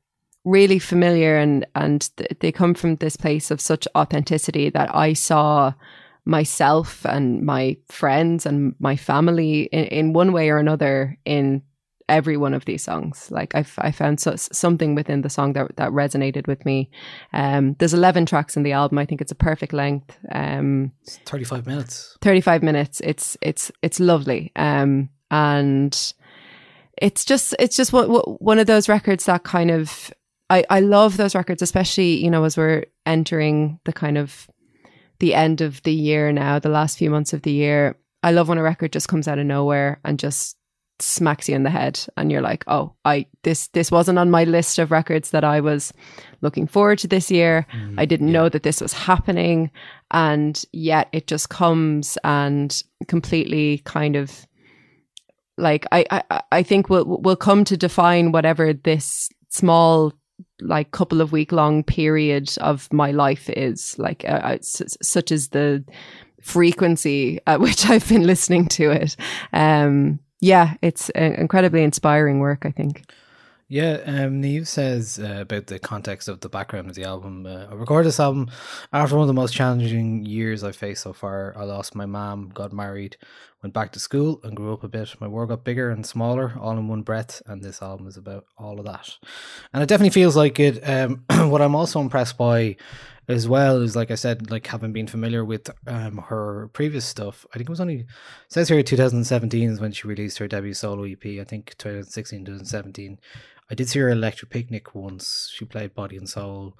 [0.44, 5.12] really familiar and and th- they come from this place of such authenticity that I
[5.12, 5.74] saw
[6.30, 11.60] myself and my friends and my family in, in one way or another in
[12.08, 13.30] every one of these songs.
[13.30, 16.88] Like I, I found so, something within the song that that resonated with me.
[17.32, 18.98] Um, there's 11 tracks in the album.
[18.98, 20.16] I think it's a perfect length.
[20.30, 22.16] Um, it's 35 minutes.
[22.22, 23.00] 35 minutes.
[23.00, 24.52] It's it's it's lovely.
[24.54, 26.14] Um, and
[26.96, 30.12] it's just it's just one one of those records that kind of
[30.48, 34.48] I, I love those records, especially, you know, as we're entering the kind of
[35.20, 37.96] the end of the year now, the last few months of the year.
[38.22, 40.56] I love when a record just comes out of nowhere and just
[40.98, 44.44] smacks you in the head and you're like, oh, I this this wasn't on my
[44.44, 45.92] list of records that I was
[46.40, 47.66] looking forward to this year.
[47.72, 49.70] Mm, I didn't know that this was happening.
[50.10, 54.46] And yet it just comes and completely kind of
[55.56, 60.12] like I, I I think we'll we'll come to define whatever this small
[60.60, 65.48] like couple of week long period of my life is like uh, uh, such as
[65.48, 65.84] the
[66.42, 69.16] frequency at which I've been listening to it.
[69.52, 72.64] Um, yeah, it's uh, incredibly inspiring work.
[72.64, 73.04] I think.
[73.72, 77.46] Yeah, um, Niamh says uh, about the context of the background of the album.
[77.46, 78.50] Uh, I recorded this album
[78.92, 81.54] after one of the most challenging years I've faced so far.
[81.56, 83.16] I lost my mom, got married,
[83.62, 85.14] went back to school, and grew up a bit.
[85.20, 88.44] My world got bigger and smaller all in one breath, and this album is about
[88.58, 89.08] all of that.
[89.72, 90.80] And it definitely feels like it.
[90.82, 92.74] Um, what I'm also impressed by
[93.28, 97.46] as well is, like I said, like having been familiar with um, her previous stuff.
[97.54, 98.06] I think it was only, it
[98.48, 101.24] says here 2017 is when she released her debut solo EP.
[101.24, 103.20] I think 2016, 2017.
[103.70, 105.50] I did see her at Electric Picnic once.
[105.54, 106.76] She played Body and Soul,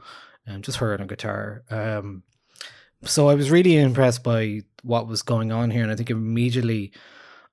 [0.46, 1.62] and just her on a guitar.
[1.70, 2.24] Um,
[3.04, 6.92] so I was really impressed by what was going on here, and I think immediately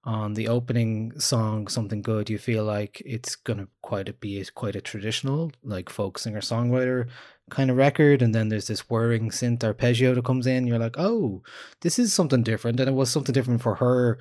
[0.04, 4.76] on the opening song, "Something Good," you feel like it's gonna quite a, be quite
[4.76, 7.08] a traditional, like folk singer songwriter
[7.50, 10.68] kind of record, and then there's this whirring synth arpeggio that comes in.
[10.68, 11.44] You're like, oh,
[11.82, 14.20] this is something different, and it was something different for her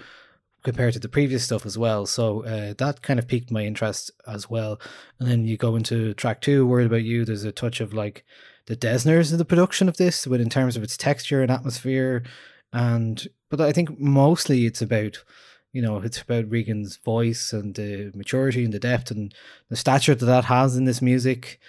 [0.66, 2.06] compared to the previous stuff as well.
[2.06, 4.80] So uh, that kind of piqued my interest as well.
[5.20, 8.24] And then you go into track two, "Worried About You." There's a touch of like
[8.66, 12.24] the Dessners in the production of this, but in terms of its texture and atmosphere,
[12.72, 15.22] and but I think mostly it's about
[15.72, 19.32] you know it's about Regan's voice and the maturity and the depth and
[19.70, 21.60] the stature that that has in this music.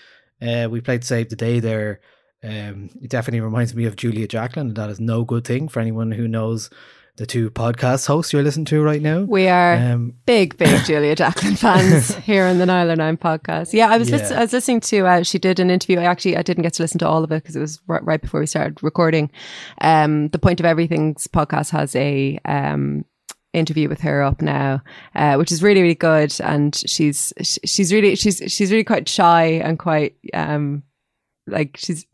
[0.41, 2.01] Uh, we played "Save the Day" there.
[2.43, 5.81] Um, it definitely reminds me of Julia Jacklin, and that is no good thing for
[5.81, 6.71] anyone who knows
[7.17, 9.21] the two podcast hosts you're listening to right now.
[9.21, 13.73] We are Um, big, big Julia Jacklin fans here on the Nialler9 podcast.
[13.73, 14.29] Yeah, I was Yeah.
[14.35, 15.07] I was listening to.
[15.07, 15.99] Uh, she did an interview.
[15.99, 18.03] I actually I didn't get to listen to all of it because it was right,
[18.03, 19.31] right before we started recording.
[19.81, 23.03] Um, the point of everything's podcast has a um
[23.53, 24.83] interview with her up now,
[25.15, 26.33] uh, which is really really good.
[26.41, 30.83] And she's she's really she's she's really quite shy and quite um
[31.47, 32.05] like she's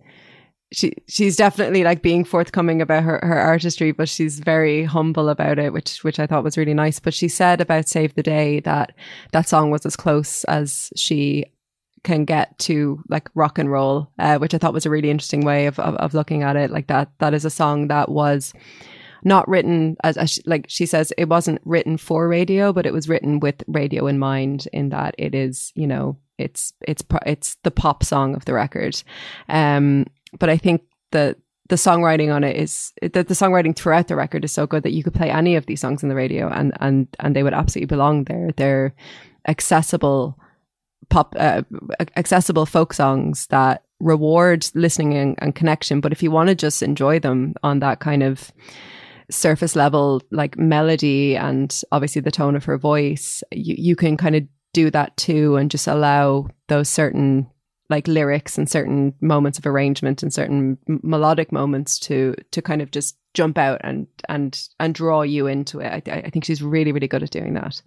[0.73, 5.59] she she's definitely like being forthcoming about her, her artistry, but she's very humble about
[5.59, 6.99] it, which which I thought was really nice.
[6.99, 8.93] But she said about Save the Day that
[9.31, 11.45] that song was as close as she
[12.03, 15.45] can get to like rock and roll, uh, which I thought was a really interesting
[15.45, 16.71] way of, of of looking at it.
[16.71, 18.51] Like that that is a song that was
[19.23, 22.93] not written as, as she- like she says it wasn't written for radio, but it
[22.93, 24.67] was written with radio in mind.
[24.73, 29.01] In that it is you know it's it's it's the pop song of the record.
[29.47, 30.07] Um,
[30.39, 31.35] but I think the
[31.69, 34.91] the songwriting on it is that the songwriting throughout the record is so good that
[34.91, 37.53] you could play any of these songs on the radio and and and they would
[37.53, 38.51] absolutely belong there.
[38.55, 38.93] They're
[39.47, 40.37] accessible
[41.09, 41.63] pop uh,
[42.17, 46.01] accessible folk songs that reward listening and, and connection.
[46.01, 48.51] But if you want to just enjoy them on that kind of
[49.31, 54.35] surface level like melody and obviously the tone of her voice, you, you can kind
[54.35, 57.47] of do that too and just allow those certain
[57.89, 62.91] like lyrics and certain moments of arrangement and certain melodic moments to to kind of
[62.91, 66.07] just jump out and and and draw you into it.
[66.07, 67.81] I, I think she's really really good at doing that.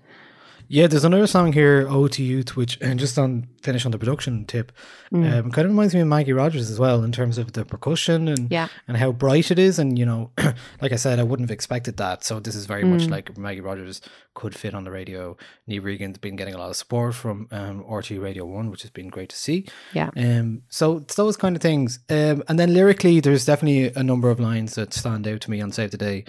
[0.69, 3.99] Yeah, there's another song here, "Ode to Youth," which and just on finish on the
[3.99, 4.71] production tip,
[5.13, 5.25] Mm.
[5.45, 8.29] um, kind of reminds me of Maggie Rogers as well in terms of the percussion
[8.29, 8.69] and Yeah.
[8.89, 9.79] and how bright it is.
[9.79, 10.31] And you know,
[10.83, 12.25] like I said, I wouldn't have expected that.
[12.25, 13.11] So this is very much Mm.
[13.11, 14.01] like Maggie Rogers
[14.35, 15.37] could fit on the radio.
[15.69, 18.91] Niamh Regan's been getting a lot of support from um, RTÉ Radio One, which has
[18.91, 19.67] been great to see.
[19.95, 20.11] Yeah.
[20.17, 22.01] Um, so it's those kind of things.
[22.11, 25.61] Um, and then lyrically, there's definitely a number of lines that stand out to me
[25.61, 26.25] on Save the Day.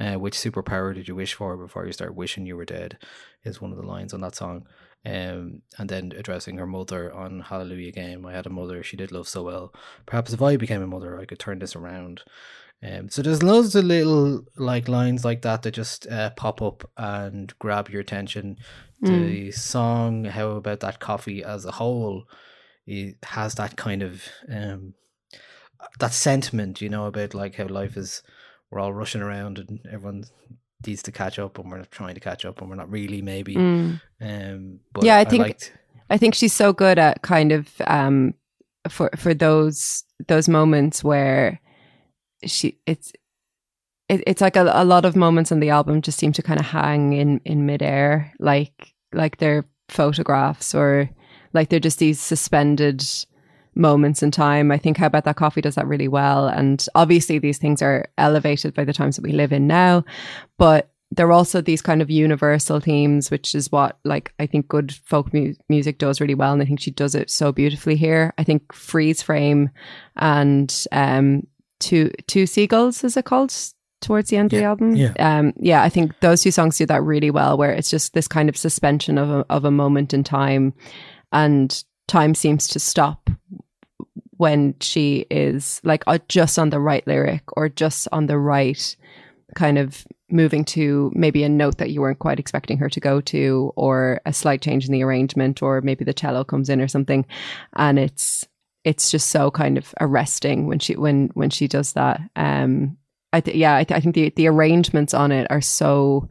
[0.00, 2.96] Uh, which superpower did you wish for before you start wishing you were dead?
[3.44, 4.66] Is one of the lines on that song.
[5.04, 8.26] Um, and then addressing her mother on Hallelujah Game.
[8.26, 9.72] I had a mother she did love so well.
[10.04, 12.22] Perhaps if I became a mother, I could turn this around.
[12.82, 16.90] Um, so there's loads of little like lines like that that just uh, pop up
[16.96, 18.56] and grab your attention.
[19.02, 22.24] The song, how about that coffee as a whole,
[22.86, 24.94] it has that kind of um,
[25.98, 28.22] that sentiment, you know, about like how life is.
[28.70, 30.24] We're all rushing around and everyone
[30.86, 33.22] needs to catch up, and we're not trying to catch up, and we're not really
[33.22, 33.54] maybe.
[33.54, 34.00] Mm.
[34.20, 35.72] Um, but Yeah, I think- liked,
[36.08, 38.34] I think she's so good at kind of um
[38.88, 41.60] for for those those moments where
[42.44, 43.12] she it's
[44.08, 46.58] it, it's like a, a lot of moments on the album just seem to kind
[46.58, 51.08] of hang in in midair like like they're photographs or
[51.52, 53.04] like they're just these suspended
[53.74, 54.70] moments in time.
[54.70, 56.48] I think How About That Coffee does that really well.
[56.48, 60.04] And obviously, these things are elevated by the times that we live in now,
[60.58, 64.68] but there are also these kind of universal themes, which is what like I think
[64.68, 67.96] good folk mu- music does really well, and I think she does it so beautifully
[67.96, 68.32] here.
[68.38, 69.70] I think Freeze Frame
[70.16, 71.46] and um,
[71.80, 73.52] Two Two Seagulls is it called
[74.00, 74.94] towards the end of the album?
[74.96, 75.12] yeah.
[75.18, 75.82] um, yeah.
[75.82, 78.56] I think those two songs do that really well, where it's just this kind of
[78.56, 80.74] suspension of a, of a moment in time,
[81.32, 83.30] and time seems to stop
[84.36, 88.96] when she is like uh, just on the right lyric or just on the right
[89.54, 93.20] kind of moving to maybe a note that you weren't quite expecting her to go
[93.20, 96.88] to or a slight change in the arrangement or maybe the cello comes in or
[96.88, 97.26] something.
[97.76, 98.46] And it's
[98.82, 102.20] it's just so kind of arresting when she when when she does that.
[102.36, 102.96] Um
[103.32, 106.28] i th- yeah I, th- I think the the arrangements on it are so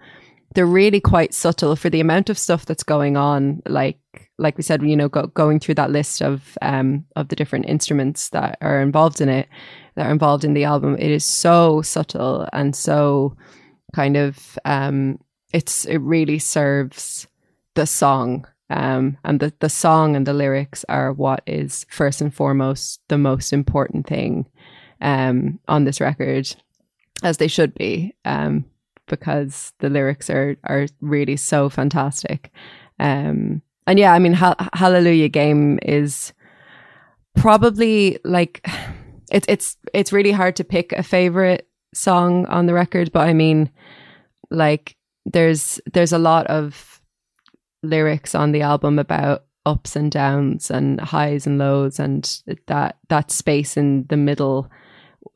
[0.55, 3.99] they're really quite subtle for the amount of stuff that's going on like
[4.39, 7.65] like we said you know go, going through that list of um of the different
[7.67, 9.47] instruments that are involved in it
[9.95, 13.35] that are involved in the album it is so subtle and so
[13.93, 15.19] kind of um
[15.53, 17.27] it's it really serves
[17.75, 22.33] the song um and the the song and the lyrics are what is first and
[22.33, 24.45] foremost the most important thing
[25.01, 26.55] um on this record
[27.23, 28.65] as they should be um
[29.09, 32.51] because the lyrics are are really so fantastic.
[32.99, 36.31] Um and yeah i mean ha- hallelujah game is
[37.35, 38.65] probably like
[39.31, 43.33] it's it's it's really hard to pick a favorite song on the record but i
[43.33, 43.69] mean
[44.51, 47.01] like there's there's a lot of
[47.83, 53.31] lyrics on the album about ups and downs and highs and lows and that that
[53.31, 54.69] space in the middle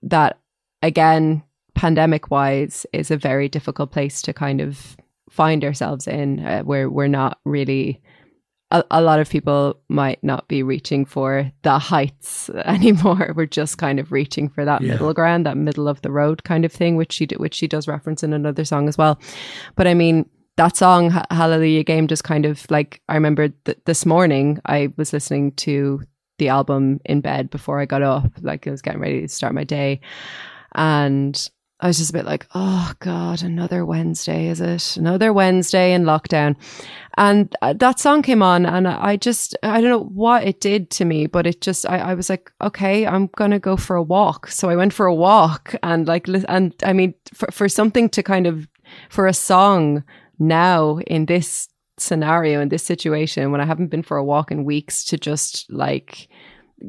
[0.02, 0.40] that
[0.82, 1.44] again
[1.76, 4.96] pandemic wise is a very difficult place to kind of
[5.30, 8.02] find ourselves in uh, where we're not really
[8.74, 13.32] a, a lot of people might not be reaching for the heights anymore.
[13.36, 14.94] We're just kind of reaching for that Yeah.
[14.94, 17.88] middle ground that middle of the road kind of thing which she which she does
[17.88, 19.18] reference in another song as well.
[19.76, 24.06] But i mean that song hallelujah game just kind of like i remember th- this
[24.06, 26.00] morning i was listening to
[26.38, 29.54] the album in bed before i got up like i was getting ready to start
[29.56, 30.00] my day.
[30.76, 31.50] And
[31.80, 34.96] I was just a bit like, oh God, another Wednesday, is it?
[34.96, 36.56] Another Wednesday in lockdown.
[37.18, 40.90] And uh, that song came on, and I just, I don't know what it did
[40.92, 43.96] to me, but it just, I, I was like, okay, I'm going to go for
[43.96, 44.48] a walk.
[44.48, 48.24] So I went for a walk, and like, and I mean, for, for something to
[48.24, 48.68] kind of,
[49.10, 50.04] for a song
[50.40, 51.68] now in this
[51.98, 55.70] scenario, in this situation, when I haven't been for a walk in weeks, to just
[55.72, 56.30] like,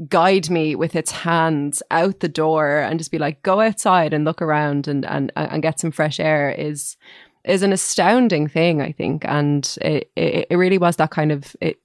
[0.09, 4.25] guide me with its hands out the door and just be like go outside and
[4.25, 6.97] look around and and and get some fresh air is
[7.45, 9.25] is an astounding thing i think.
[9.25, 11.79] And it it, it really was that kind of it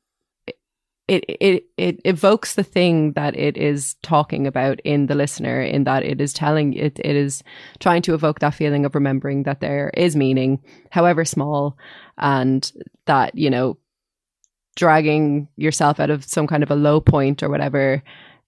[1.08, 5.84] it, it it evokes the thing that it is talking about in the listener in
[5.86, 7.44] that it is telling it it is
[7.80, 11.76] trying to evoke that feeling of remembering that there is meaning however small
[12.20, 12.72] and
[13.06, 13.76] that you know
[14.80, 18.02] dragging yourself out of some kind of a low point or whatever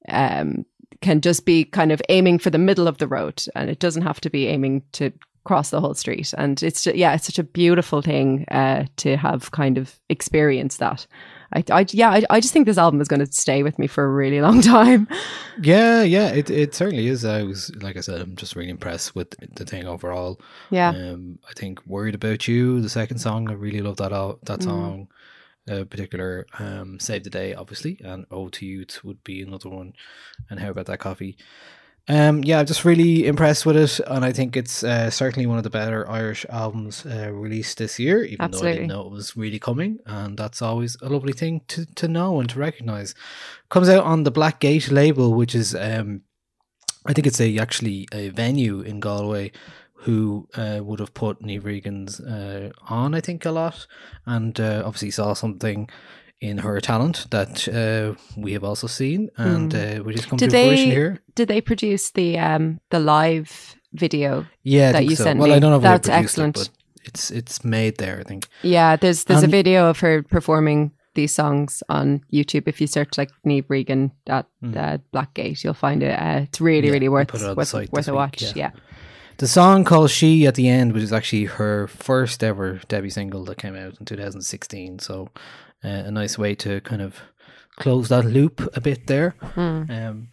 [0.07, 0.65] um,
[1.01, 4.03] can just be kind of aiming for the middle of the road and it doesn't
[4.03, 5.11] have to be aiming to
[5.43, 9.17] cross the whole street and it's ju- yeah it's such a beautiful thing uh, to
[9.17, 11.05] have kind of experienced that
[11.53, 13.87] I, I yeah I, I just think this album is going to stay with me
[13.87, 15.07] for a really long time
[15.61, 17.25] Yeah, yeah, it it certainly is.
[17.25, 20.39] I was like I said, I'm just really impressed with the thing overall.
[20.69, 24.11] yeah Um, I think "Worried About You," the second song, I really love that
[24.43, 25.07] that Mm.
[25.69, 29.93] Uh, particular, um, "Save the Day," obviously, and "Ode to Youth" would be another one.
[30.49, 31.37] And how about that coffee?
[32.07, 35.57] Um, yeah, I'm just really impressed with it, and I think it's uh, certainly one
[35.57, 38.23] of the better Irish albums uh, released this year.
[38.23, 41.61] Even though I didn't know it was really coming, and that's always a lovely thing
[41.67, 43.13] to to know and to recognize.
[43.69, 46.23] Comes out on the Black Gate label, which is um,
[47.05, 49.51] I think it's a actually a venue in Galway
[50.05, 53.87] who uh, would have put Niamh Regan's uh, on, I think, a lot,
[54.25, 55.89] and uh, obviously saw something
[56.39, 60.49] in her talent that uh, we have also seen, and uh, which has come did
[60.49, 61.19] to fruition here.
[61.35, 65.23] did they produce the um the live video Yeah, that you so.
[65.23, 65.55] sent well, me?
[65.55, 66.57] I don't know if That's they excellent.
[66.57, 68.19] it, but it's it's made there.
[68.19, 68.47] I think.
[68.63, 72.67] Yeah, there's there's And- a video of her performing these songs on YouTube.
[72.67, 76.17] If you search like Niamh Regan at uh, Blackgate, you'll find it.
[76.19, 76.87] Uh, it's really.
[76.87, 78.41] Yeah, really worth it worth, worth a week, watch.
[78.41, 78.51] yeah.
[78.55, 78.71] Yeah.
[79.41, 83.43] The song called She at the end, which is actually her first ever debut single
[83.45, 84.99] that came out in 2016.
[84.99, 85.29] So,
[85.83, 87.19] uh, a nice way to kind of
[87.77, 89.33] close that loop a bit there.
[89.89, 90.27] Um,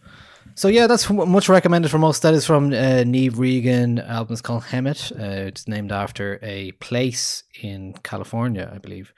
[0.53, 2.19] so, yeah, that's much recommended from us.
[2.19, 3.97] That is from uh, Niamh Regan.
[3.97, 5.11] Album is called Hemet.
[5.19, 9.11] Uh, it's named after a place in California, I believe.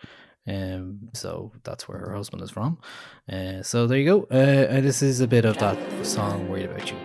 [0.47, 2.77] Um, so that's where her husband is from.
[3.29, 4.23] Uh, so there you go.
[4.23, 6.97] Uh, this is a bit of that song "Worried About You."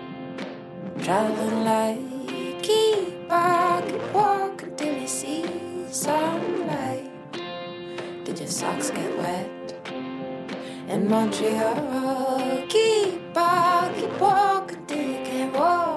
[3.30, 5.44] On, keep walking till you see
[5.90, 7.10] sunlight.
[8.24, 9.50] Did your socks get wet?
[10.88, 13.34] In Montreal, keep
[13.94, 15.95] keep walking till you can't walk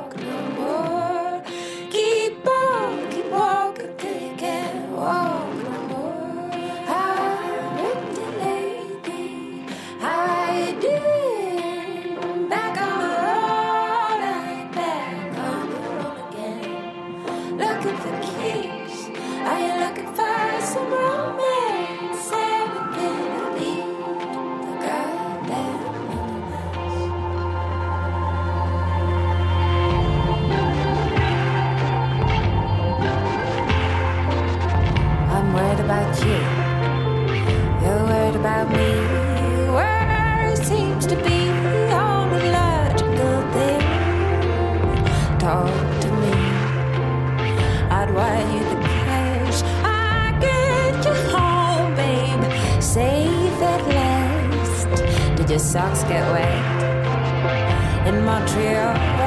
[55.70, 58.07] socks get wet?
[58.07, 59.20] In Montreal.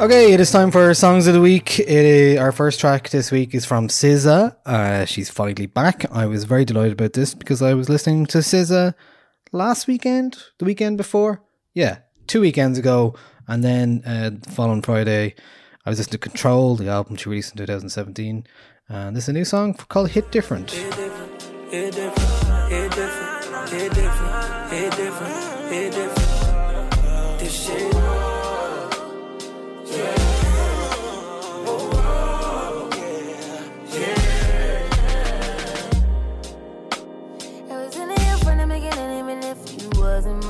[0.00, 1.78] Okay, it is time for songs of the week.
[1.78, 4.56] It is, our first track this week is from SZA.
[4.66, 6.10] Uh, she's finally back.
[6.10, 8.94] I was very delighted about this because I was listening to SZA
[9.52, 11.44] last weekend, the weekend before.
[11.72, 11.98] Yeah,
[12.32, 13.14] two weekends ago,
[13.46, 15.34] and then uh, the following Friday,
[15.84, 18.46] I was listening to Control, the album she released in 2017,
[18.88, 23.68] and this is a new song called "Hit Different." Hit different, hit different, hit different,
[24.70, 27.38] hit different, hit different.
[27.38, 27.92] This shit.
[39.44, 40.40] It was in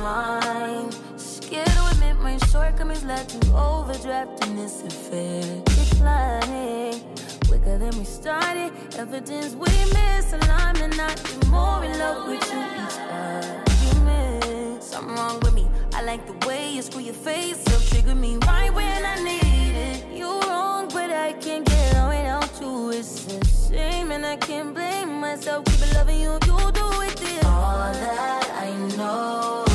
[3.18, 5.42] to overdraft in this affair.
[5.64, 7.00] Declining
[7.46, 8.72] quicker than we started.
[8.96, 14.82] Evidence we misaligned and not be more in love with you each argument.
[14.82, 15.66] Something wrong with me.
[15.94, 19.74] I like the way you screw your face up, trigger me right when I need
[19.88, 20.16] it.
[20.16, 22.90] You wrong, but I can't get on without you.
[22.90, 25.64] It's a shame, and I can't blame myself.
[25.66, 27.44] Keep loving you, you do it this.
[27.44, 29.71] All that I know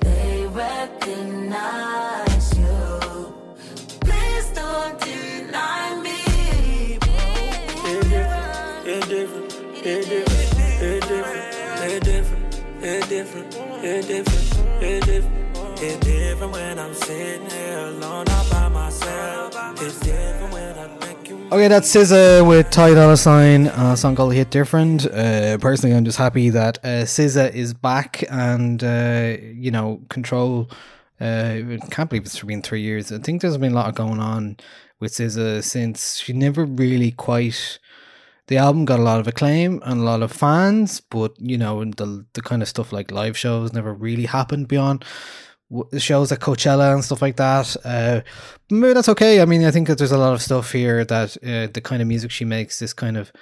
[0.00, 3.34] They recognize you.
[4.00, 6.98] Please don't deny me.
[8.84, 15.38] Hit different, hit different, hit different, hit different, hit different, hit different, hit different.
[15.78, 17.46] Hit different when I'm sitting
[21.52, 26.02] Okay, that's SZA with Ty Dolla Sign, a song called "Hit Different." Uh, personally, I'm
[26.02, 30.70] just happy that uh, SZA is back, and uh, you know, Control.
[31.20, 33.12] Uh, can't believe it's been three years.
[33.12, 34.56] I think there's been a lot going on
[34.98, 37.78] with SZA since she never really quite.
[38.46, 41.84] The album got a lot of acclaim and a lot of fans, but you know,
[41.84, 45.04] the the kind of stuff like live shows never really happened beyond
[45.98, 47.76] shows at Coachella and stuff like that.
[47.84, 48.20] Uh,
[48.70, 49.40] maybe that's okay.
[49.40, 52.02] I mean, I think that there's a lot of stuff here that uh, the kind
[52.02, 53.32] of music she makes, this kind of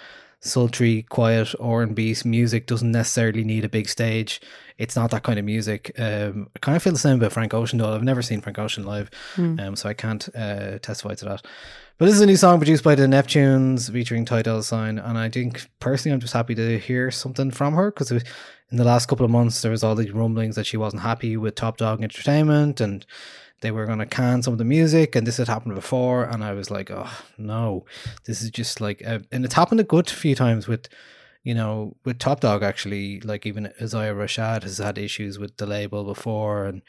[0.40, 4.40] sultry, quiet R and B music, doesn't necessarily need a big stage.
[4.78, 5.92] It's not that kind of music.
[5.98, 7.94] Um, I kind of feel the same about Frank Ocean though.
[7.94, 9.10] I've never seen Frank Ocean live,
[9.60, 11.42] um, so I can't uh, testify to that.
[11.98, 15.18] But this is a new song produced by the Neptunes featuring Ty Dolla Sign, and
[15.18, 18.22] I think personally I'm just happy to hear something from her because in
[18.78, 21.56] the last couple of months there was all these rumblings that she wasn't happy with
[21.56, 23.04] Top Dawg Entertainment and
[23.60, 26.42] they were going to can some of the music and this had happened before and
[26.42, 27.84] I was like, oh no,
[28.24, 30.88] this is just like, uh, and it's happened a good few times with,
[31.44, 35.66] you know, with Top Dawg actually, like even Isaiah Rashad has had issues with the
[35.66, 36.82] label before and,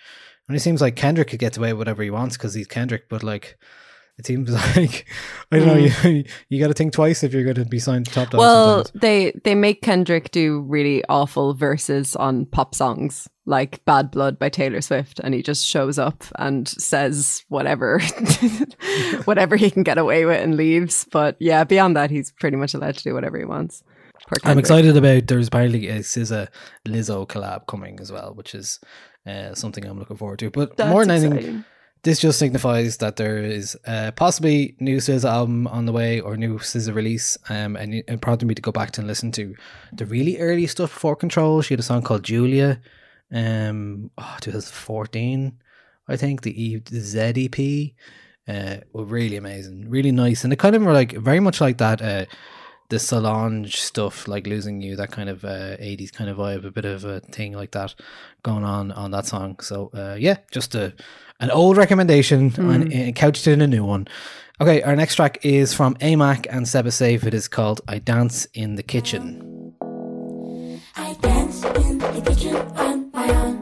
[0.48, 3.10] and it seems like Kendrick could get away with whatever he wants because he's Kendrick,
[3.10, 3.58] but like,
[4.18, 5.08] it seems like
[5.52, 6.10] I don't know.
[6.10, 8.40] You, you got to think twice if you're going to be signed to Top Dawg.
[8.40, 9.02] Well, sometimes.
[9.02, 14.50] they they make Kendrick do really awful verses on pop songs like "Bad Blood" by
[14.50, 18.00] Taylor Swift, and he just shows up and says whatever,
[19.26, 21.06] whatever he can get away with, and leaves.
[21.12, 23.84] But yeah, beyond that, he's pretty much allowed to do whatever he wants.
[24.44, 25.28] I'm excited about.
[25.28, 26.48] There's apparently a SZA
[26.88, 28.80] Lizzo collab coming as well, which is
[29.26, 30.50] uh, something I'm looking forward to.
[30.52, 31.66] But That's more than anything,
[32.04, 36.36] this just signifies that there is uh, possibly new SZA album on the way or
[36.36, 37.38] new SZA release.
[37.50, 39.56] Um, and it prompted me to go back to listen to
[39.94, 41.62] the really early stuff before Control.
[41.62, 42.82] She had a song called Julia,
[43.32, 45.54] um, oh, 2014,
[46.08, 47.96] I think the E the Z EP.
[48.48, 51.78] Uh, were really amazing, really nice, and it kind of were like very much like
[51.78, 52.02] that.
[52.02, 52.26] Uh,
[52.92, 56.72] the Solange stuff, like losing you, that kind of uh, 80s kind of vibe, a
[56.72, 57.96] bit of a thing like that
[58.44, 59.58] going on on that song.
[59.62, 60.94] So uh, yeah, just a
[61.40, 64.08] an old recommendation and uh, couched in a new one.
[64.60, 67.24] Okay, our next track is from AMAC and Seba Safe.
[67.24, 69.74] It is called "I Dance in the Kitchen."
[70.96, 73.56] I dance in the kitchen on my own.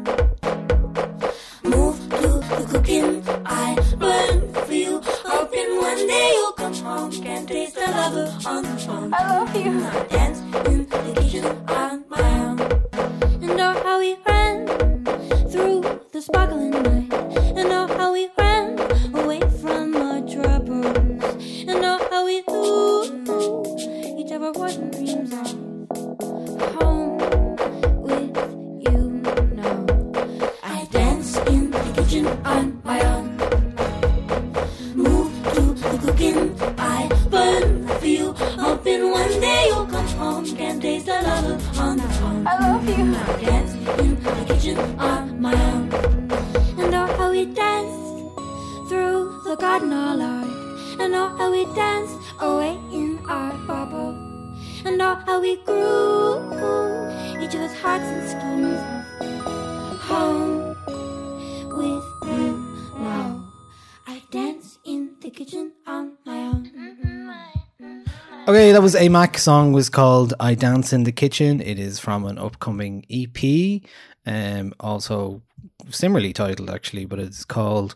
[1.64, 3.24] Move to the cooking.
[3.46, 5.02] I burn for you.
[5.26, 7.12] Hoping one day you'll come home.
[7.12, 9.14] Can taste the lover on the phone.
[9.14, 9.72] I love you.
[9.84, 10.40] I dance
[10.70, 12.58] in the kitchen on my own.
[13.44, 14.56] And how we ran
[15.52, 15.82] through
[16.14, 17.14] the sparkling night.
[17.60, 18.80] And how we ran
[19.14, 21.24] away from our troubles.
[21.72, 22.90] And how we knew
[24.20, 27.19] each warm dreams of home
[31.70, 33.38] in the kitchen on my own.
[34.96, 36.56] Move to the cooking.
[36.78, 38.34] I burn for you.
[38.34, 40.46] Hoping one day you'll come home.
[40.46, 42.48] Can taste the love on the phone.
[42.48, 43.16] I love you.
[43.16, 46.19] I dance in the kitchen on my own.
[68.50, 72.26] Okay, that was AMAC song was called "I Dance in the Kitchen." It is from
[72.26, 73.84] an upcoming EP,
[74.26, 75.44] um, also
[75.92, 77.94] similarly titled actually, but it's called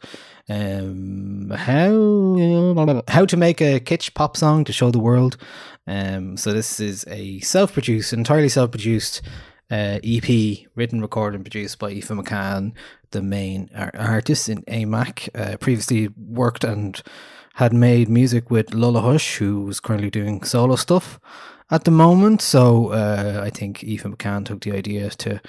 [0.47, 5.37] um, "How How to Make a Kitsch Pop Song to Show the World."
[5.87, 9.23] Um, so this is a self-produced, entirely self-produced
[9.71, 12.73] uh, EP, written, recorded, and produced by Aoife McCann,
[13.09, 15.29] the main ar- artist in AMAC.
[15.33, 17.01] Uh, previously worked and
[17.53, 21.19] had made music with Lola Hush, who was currently doing solo stuff
[21.69, 22.41] at the moment.
[22.41, 25.39] So uh, I think Aoife McCann took the idea to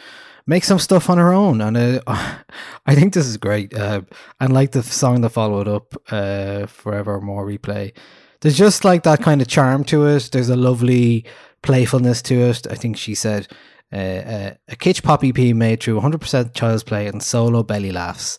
[0.47, 2.01] make some stuff on her own, and uh,
[2.87, 3.75] I think this is great.
[3.75, 4.03] Uh,
[4.39, 7.93] and like the song that followed up, uh, "Forever More Replay,"
[8.41, 10.29] there's just like that kind of charm to it.
[10.31, 11.25] There's a lovely
[11.63, 12.67] playfulness to it.
[12.71, 13.49] I think she said.
[13.93, 18.39] Uh, uh, a kitsch pop EP made through 100% child's play and solo belly laughs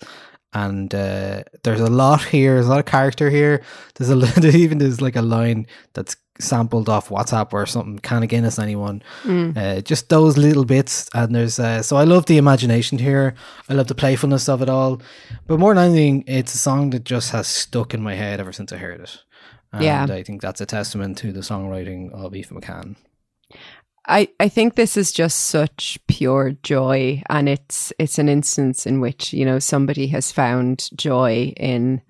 [0.56, 2.54] and uh, there's a lot here.
[2.56, 3.62] There's a lot of character here.
[3.96, 8.00] There's a even there's like a line that's sampled off WhatsApp or something.
[8.00, 9.04] Can of Guinness, anyone?
[9.26, 13.36] Uh, just those little bits, and there's uh, so I love the imagination here.
[13.70, 15.02] I love the playfulness of it all.
[15.46, 18.54] But more than anything, it's a song that just has stuck in my head ever
[18.54, 19.22] since I heard it.
[19.74, 20.06] And Yeah.
[20.10, 22.96] I think that's a testament to the songwriting of Aoife McCann.
[24.08, 29.00] I, I think this is just such pure joy and it's it's an instance in
[29.00, 32.02] which you know somebody has found joy in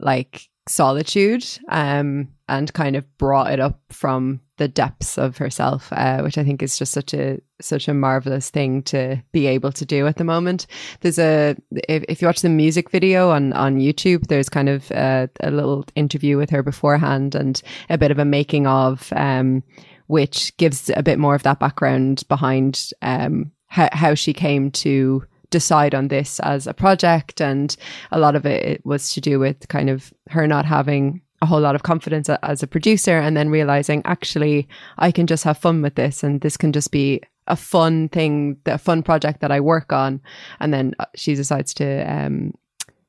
[0.00, 6.20] like solitude um and kind of brought it up from the depths of herself uh,
[6.22, 9.84] which I think is just such a such a marvelous thing to be able to
[9.84, 10.66] do at the moment.
[11.00, 11.56] There's a
[11.88, 15.50] if, if you watch the music video on on YouTube there's kind of uh, a
[15.50, 19.62] little interview with her beforehand and a bit of a making of um
[20.06, 25.24] which gives a bit more of that background behind um, how, how she came to
[25.50, 27.40] decide on this as a project.
[27.40, 27.76] And
[28.10, 31.46] a lot of it, it was to do with kind of her not having a
[31.46, 34.66] whole lot of confidence as a producer and then realizing actually
[34.98, 38.56] I can just have fun with this and this can just be a fun thing,
[38.66, 40.20] a fun project that I work on.
[40.60, 42.54] And then uh, she decides to um,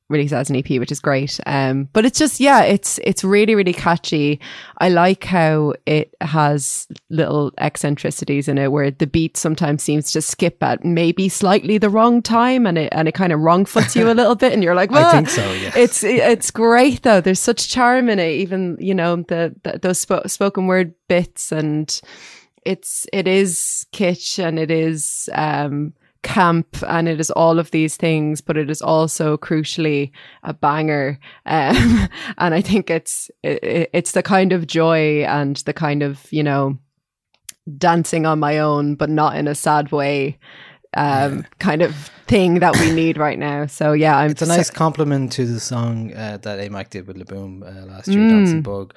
[0.08, 1.38] release it as an EP, which is great.
[1.46, 4.40] Um, but it's just yeah, it's it's really really catchy.
[4.78, 10.22] I like how it has little eccentricities in it, where the beat sometimes seems to
[10.22, 13.94] skip at maybe slightly the wrong time, and it and it kind of wrong foots
[13.94, 15.76] you a little bit, and you're like, well, I think so, yes.
[15.76, 17.20] It's it's great though.
[17.20, 21.52] There's such charm in it, even you know the, the those spo- spoken word bits,
[21.52, 22.00] and
[22.64, 25.92] it's it is kitsch and it is um
[26.34, 30.10] camp and it is all of these things but it is also crucially
[30.42, 32.08] a banger um
[32.38, 36.42] and i think it's it, it's the kind of joy and the kind of you
[36.42, 36.76] know
[37.78, 40.38] dancing on my own but not in a sad way
[40.96, 41.94] um kind of
[42.26, 45.44] thing that we need right now so yeah i'm It's a so- nice compliment to
[45.46, 48.30] the song uh, that AMAC did with Le Boom uh, last year, Mm.
[48.30, 48.94] Dancing Bug.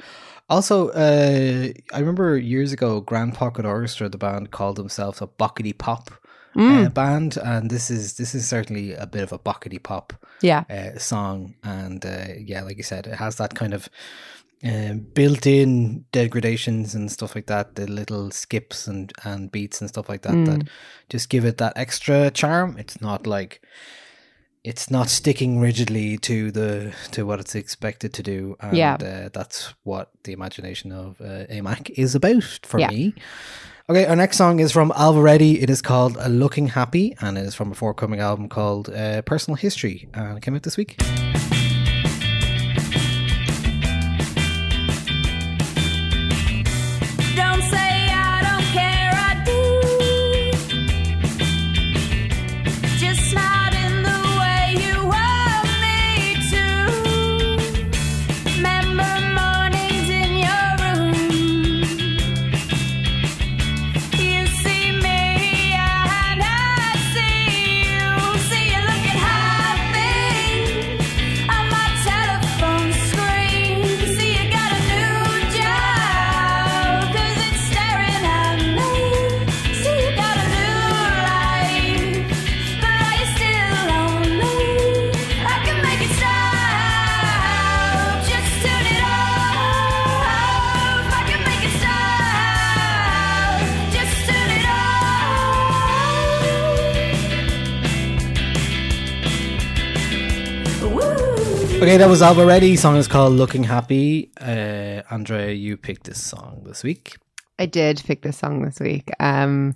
[0.49, 5.77] Also, uh, I remember years ago, Grand Pocket Orchestra, the band, called themselves a Bockety
[5.77, 6.11] Pop
[6.55, 6.85] Mm.
[6.85, 10.63] uh, band, and this is this is certainly a bit of a buckety pop Yeah.
[10.69, 13.89] uh, song, and uh, yeah, like you said, it has that kind of
[14.63, 20.09] um, built-in degradations and stuff like that, the little skips and and beats and stuff
[20.09, 20.45] like that Mm.
[20.45, 20.69] that
[21.09, 22.75] just give it that extra charm.
[22.77, 23.61] It's not like
[24.63, 28.93] it's not sticking rigidly to the to what it's expected to do, and Yeah.
[29.01, 32.89] uh, that's what the imagination of uh, AMAC is about for Yeah.
[32.89, 33.13] me.
[33.91, 35.61] Okay, our next song is from Alvaretti.
[35.61, 39.21] It is called uh, "Looking Happy" and it is from a forthcoming album called uh,
[39.23, 40.95] "Personal History," and it came out this week.
[101.81, 102.77] Okay, that was Alvaretti.
[102.77, 107.17] Song is called "Looking Happy." Uh, Andrea, you picked this song this week.
[107.57, 109.09] I did pick this song this week.
[109.19, 109.75] Um,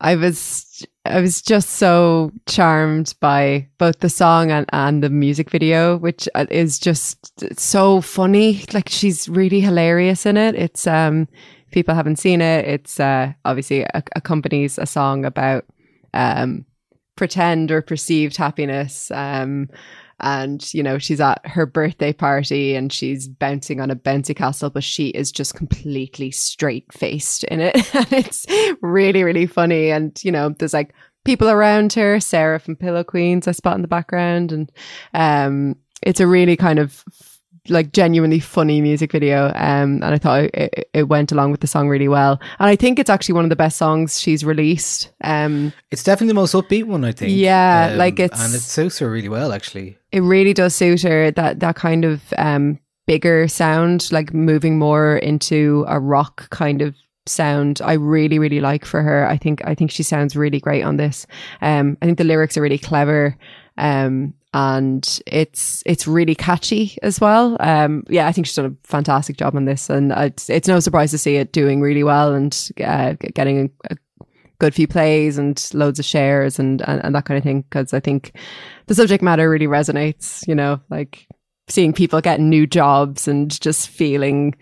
[0.00, 5.48] I was I was just so charmed by both the song and, and the music
[5.50, 8.64] video, which uh, is just so funny.
[8.72, 10.56] Like she's really hilarious in it.
[10.56, 11.28] It's um,
[11.70, 12.64] people haven't seen it.
[12.64, 15.64] It's uh, obviously accompanies a song about
[16.12, 16.66] um,
[17.14, 19.12] pretend or perceived happiness.
[19.12, 19.68] Um,
[20.20, 24.70] and you know she's at her birthday party and she's bouncing on a bouncy castle
[24.70, 27.74] but she is just completely straight faced in it.
[27.94, 28.46] And it's
[28.80, 29.90] really really funny.
[29.90, 30.94] And you know there's like
[31.24, 34.52] people around her sarah from pillow queens i spot in the background.
[34.52, 34.72] And
[35.14, 37.02] um it's a really kind of
[37.70, 41.66] like genuinely funny music video um and i thought it, it went along with the
[41.66, 42.40] song really well.
[42.58, 46.28] And i think it's actually one of the best songs she's released um It's definitely
[46.28, 47.30] the most upbeat one, I think.
[47.32, 49.96] Um, Yeah, like it's- and it suits her really well, actually.
[50.12, 55.16] it really does suit her that that kind of um bigger sound like moving more
[55.18, 56.94] into a rock kind of
[57.26, 57.80] sound.
[57.84, 59.26] I really really like for her.
[59.28, 61.26] I think i think she sounds really great on this.
[61.60, 63.36] Um i think the lyrics are really clever.
[63.78, 68.86] Um and it's it's really catchy as well um yeah i think she's done a
[68.86, 72.32] fantastic job on this and it's it's no surprise to see it doing really well
[72.32, 73.96] and uh, getting a, a
[74.58, 77.92] good few plays and loads of shares and and, and that kind of thing because
[77.92, 78.32] I think
[78.86, 80.46] the subject matter really resonates.
[80.48, 81.26] You know, like
[81.68, 84.54] seeing people getting new jobs and just feeling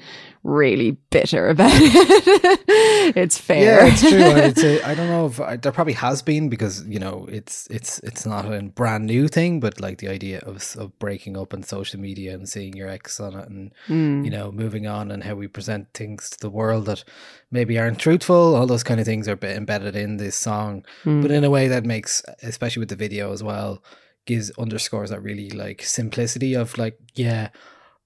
[0.45, 2.61] really bitter about it.
[3.17, 3.87] it's fair.
[3.87, 4.23] Yeah, it's true.
[4.23, 7.67] I'd say, I don't know if I, there probably has been because you know it's
[7.71, 11.55] it's it's not a brand new thing, but like the idea of of breaking up
[11.55, 14.25] on social media and seeing your ex on it, and Mm.
[14.25, 17.05] you know moving on and how we present things to the world that
[17.51, 18.55] maybe aren't truthful.
[18.55, 21.23] All those kind of things are embedded in this song, Mm.
[21.23, 23.83] but in a way that makes, especially with the video as well,
[24.27, 27.49] gives underscores that really like simplicity of like yeah.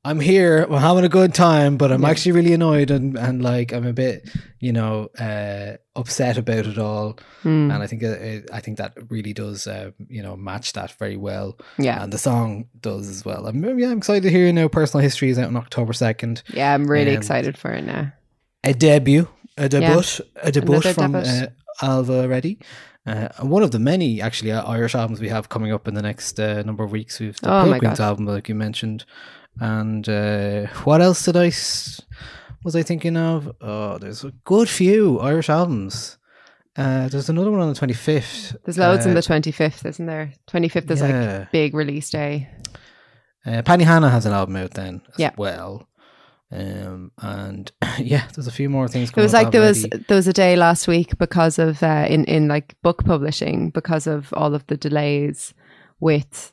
[0.04, 0.62] I'm here.
[0.62, 2.10] I'm having a good time, but I'm Yeah.
[2.10, 4.28] actually really annoyed and, and like I'm a bit,
[4.60, 7.14] you know, uh, upset about it all.
[7.42, 7.72] Mm.
[7.74, 10.92] And I think it, it- I think that really does, uh, you know, match that
[10.92, 11.58] very well.
[11.78, 12.02] Yeah.
[12.02, 13.46] and the song does as well.
[13.46, 16.42] I'm yeah, I'm excited to hear you know Personal History is out on October second.
[16.54, 18.12] yeah, I'm really Um, excited for it now.
[18.64, 20.02] A debut, a debut,
[20.42, 21.30] a debut Another from debut.
[21.30, 21.46] uh,
[21.82, 22.58] Alva Reddy.
[23.06, 26.02] Uh, one of the many actually uh, Irish albums we have coming up in the
[26.02, 27.18] next uh, number of weeks.
[27.20, 29.04] We've the Oh Pilgrims album, like you mentioned,
[29.60, 32.02] and uh, what else did I s-
[32.64, 33.50] was I thinking of?
[33.60, 36.18] Oh, there's a good few Irish albums.
[36.76, 38.54] Uh, there's another one on the twenty fifth.
[38.64, 40.32] There's loads on the 25th, isn't there?
[40.48, 41.38] 25th is yeah.
[41.38, 42.48] like big release day.
[43.44, 45.30] Uh, Penny Hanna has an album out then as Yeah.
[45.36, 45.88] well.
[46.50, 49.10] Um, and yeah, there's a few more things.
[49.10, 52.06] It was like up there was there was a day last week because of uh,
[52.08, 55.52] in in like book publishing because of all of the delays
[56.00, 56.52] with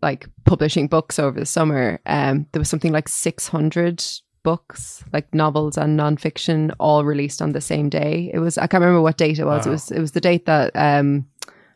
[0.00, 2.00] like publishing books over the summer.
[2.06, 4.04] Um, there was something like six hundred
[4.44, 8.30] books, like novels and nonfiction, all released on the same day.
[8.32, 9.66] It was I can't remember what date it was.
[9.66, 11.26] It was it was the date that um,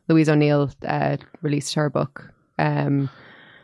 [0.09, 2.33] Louise O'Neill uh, released her book.
[2.59, 3.11] Um,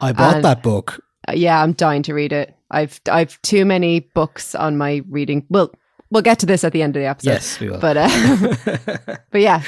[0.00, 1.03] I bought and- that book.
[1.28, 2.57] uh, yeah, I'm dying to read it.
[2.72, 5.46] I've I've too many books on my reading.
[5.48, 5.72] Well,
[6.10, 7.30] we'll get to this at the end of the episode.
[7.30, 7.78] Yes, we will.
[7.78, 9.62] But uh, but yeah,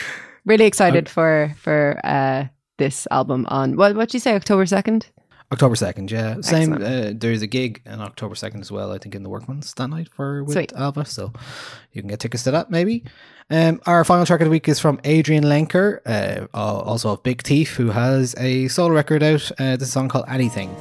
[0.44, 2.46] really excited for for uh,
[2.78, 5.10] this album on what what did you say October second.
[5.52, 6.40] October second, yeah.
[6.40, 6.72] Same.
[6.72, 6.82] Excellent.
[6.82, 8.92] Uh, there's a gig on October second as well.
[8.92, 10.72] I think in the Workman's that night for with Sweet.
[10.72, 11.32] Alva, so
[11.92, 13.04] you can get tickets to that maybe.
[13.50, 17.42] Um, our final track of the week is from Adrianne Lenker, uh, also of Big
[17.42, 19.50] Thief, who has a solo record out.
[19.58, 20.74] Uh, this a song called Anything.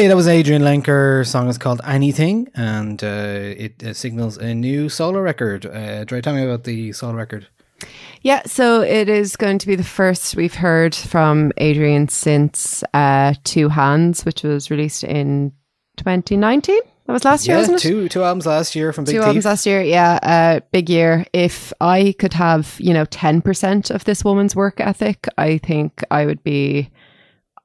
[0.00, 1.26] Okay, that was Adrianne Lenker.
[1.26, 5.66] Song is called Anything, and uh, it uh, signals a new solo record.
[5.66, 7.48] Uh, Dre, tell me about the solo record.
[8.22, 13.34] Yeah, so it is going to be the first we've heard from Adrianne since uh,
[13.44, 15.52] Two Hands, which was released in
[15.98, 16.80] 2019.
[17.04, 17.88] That was last year, yeah, wasn't it?
[17.88, 19.26] two two albums last year from Big Two Thief.
[19.26, 21.26] albums last year, yeah, uh, big year.
[21.34, 26.02] If I could have, you know, ten percent of this woman's work ethic, I think
[26.10, 26.88] I would be,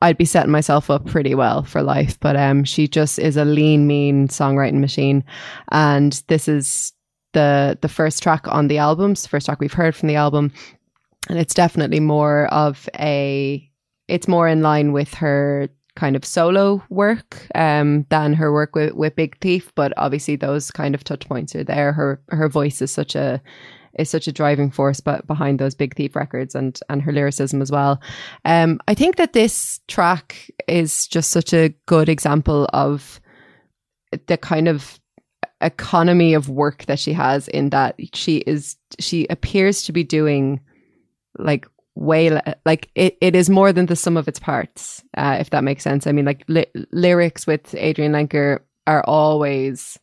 [0.02, 2.20] I'd be setting myself up pretty well for life.
[2.20, 5.24] But um, she just is a lean, mean songwriting machine,
[5.72, 6.93] and this is
[7.36, 10.16] the the first track on the album, it's the first track we've heard from the
[10.16, 10.52] album,
[11.30, 13.70] and it's definitely more of a,
[14.08, 18.93] it's more in line with her kind of solo work um, than her work with,
[18.93, 21.93] with Big Thief, but obviously those kind of touch points are there.
[21.93, 23.41] Her her voice is such a
[23.98, 27.62] is such a driving force but behind those Big Thief records and and her lyricism
[27.62, 28.02] as well.
[28.43, 33.20] Um, I think that this track is just such a good example of
[34.28, 35.00] the kind of
[35.62, 40.60] economy of work that she has in that she is she appears to be doing
[41.39, 41.66] like
[41.96, 42.30] way
[42.66, 45.82] like it, it is more than the sum of its parts uh, if that makes
[45.82, 49.98] sense i mean like li- lyrics with adrianne lenker are always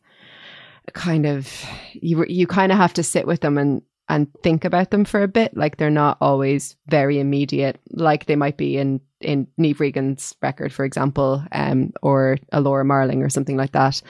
[0.93, 1.63] kind of
[1.93, 5.23] you you kind of have to sit with them and and think about them for
[5.23, 5.55] a bit.
[5.55, 10.73] Like they're not always very immediate like they might be in in Niamh Regan's record
[10.73, 14.01] for example um or a Laura Marling or something like that.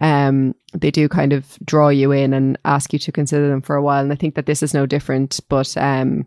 [0.00, 3.76] Um they do kind of draw you in and ask you to consider them for
[3.76, 4.02] a while.
[4.02, 6.26] And I think that this is no different but um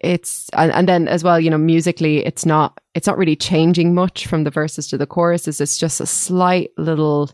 [0.00, 3.94] it's and, and then as well you know musically it's not it's not really changing
[3.94, 7.30] much from the verses to the choruses it's just a slight little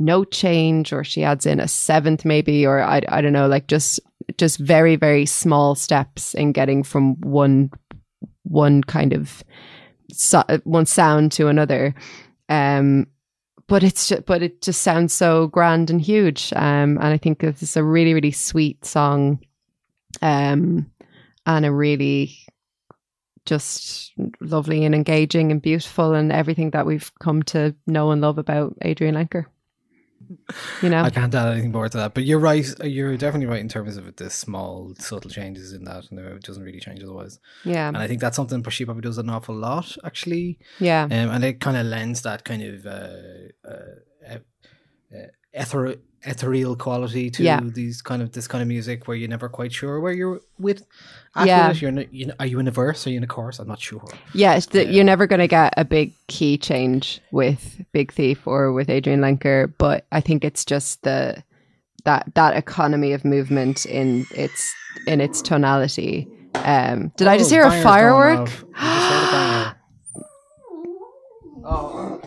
[0.00, 3.66] note change or she adds in a seventh maybe or I, I don't know like
[3.66, 4.00] just
[4.38, 7.70] just very very small steps in getting from one
[8.44, 9.44] one kind of
[10.12, 11.94] so, one sound to another.
[12.48, 13.06] Um
[13.68, 16.52] but it's just, but it just sounds so grand and huge.
[16.56, 19.40] Um and I think is a really really sweet song.
[20.22, 20.90] Um
[21.46, 22.36] and a really
[23.46, 28.38] just lovely and engaging and beautiful and everything that we've come to know and love
[28.38, 29.46] about Adrianne Lenker.
[30.82, 32.66] You know, I can't add anything more to that, but you're right.
[32.84, 36.62] You're definitely right in terms of the small, subtle changes in that, and it doesn't
[36.62, 37.38] really change otherwise.
[37.64, 40.58] yeah, And I think that's something she probably does an awful lot, actually.
[40.78, 44.38] yeah, Um, and it kind of lends that kind of uh, uh,
[45.14, 45.26] uh,
[45.58, 47.60] ether- ethereal quality to Yeah.
[47.62, 50.84] these kind of this kind of music where you're never quite sure where you're with.
[51.44, 51.72] Yeah.
[51.72, 53.06] You're, in you know, are you in a verse?
[53.06, 53.58] Are you in a chorus?
[53.58, 54.04] I'm not sure.
[54.34, 54.54] yeah.
[54.54, 58.72] It's the, You're never going to get a big key change with Big Thief or
[58.72, 61.42] with Adrianne Lenker, but I think it's just the
[62.04, 64.74] that that economy of movement in its
[65.06, 66.26] in its tonality.
[66.56, 68.50] Um, did I just Oh, hear a firework?
[68.76, 69.76] I just heard a banger.
[71.64, 72.20] Oh,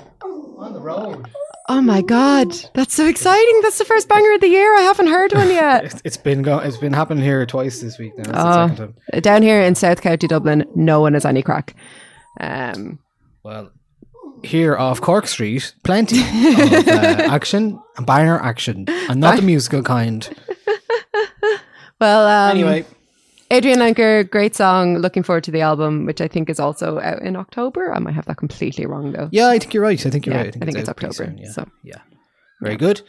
[0.57, 1.27] on the road.
[1.69, 3.59] Oh my god, that's so exciting!
[3.61, 4.75] That's the first banger of the year.
[4.75, 5.85] I haven't heard one yet.
[5.85, 8.17] It's, it's been go- it's been happening here twice this week.
[8.17, 8.31] Now.
[8.33, 8.67] Oh.
[8.67, 9.21] second time.
[9.21, 11.73] Down here in South County Dublin, no one has any crack.
[12.39, 12.99] Um,
[13.43, 13.71] Well,
[14.43, 16.91] here off Cork Street, plenty of uh,
[17.29, 20.27] action and banger action, and not the musical kind.
[22.01, 22.85] well, um, Anyway,
[23.53, 24.97] Adrianne Lenker, great song.
[24.97, 27.93] Looking forward to the album, which I think is also out in October.
[27.93, 29.29] I might have that completely wrong though.
[29.31, 30.03] Yeah, I think you're right.
[30.03, 30.55] I think you're Yeah, right.
[30.59, 31.51] I think it's out pretty October, soon, Yeah.
[31.51, 31.67] so.
[31.83, 31.99] yeah.
[32.61, 33.01] Very good.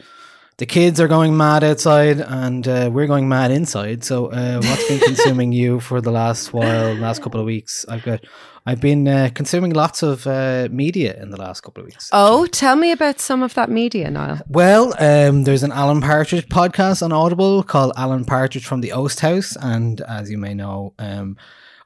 [0.57, 4.05] The kids are going mad outside, and uh, we're going mad inside.
[4.05, 7.85] So, uh, what's been consuming you for the last while, last couple of weeks?
[7.89, 8.23] I've got,
[8.65, 12.09] I've been uh, consuming lots of uh, media in the last couple of weeks.
[12.13, 14.39] Oh, tell me about some of that media, Niall.
[14.47, 19.19] Well, um, there's an Alan Partridge podcast on Audible called Alan Partridge from the Oast
[19.19, 21.35] House, and as you may know, um,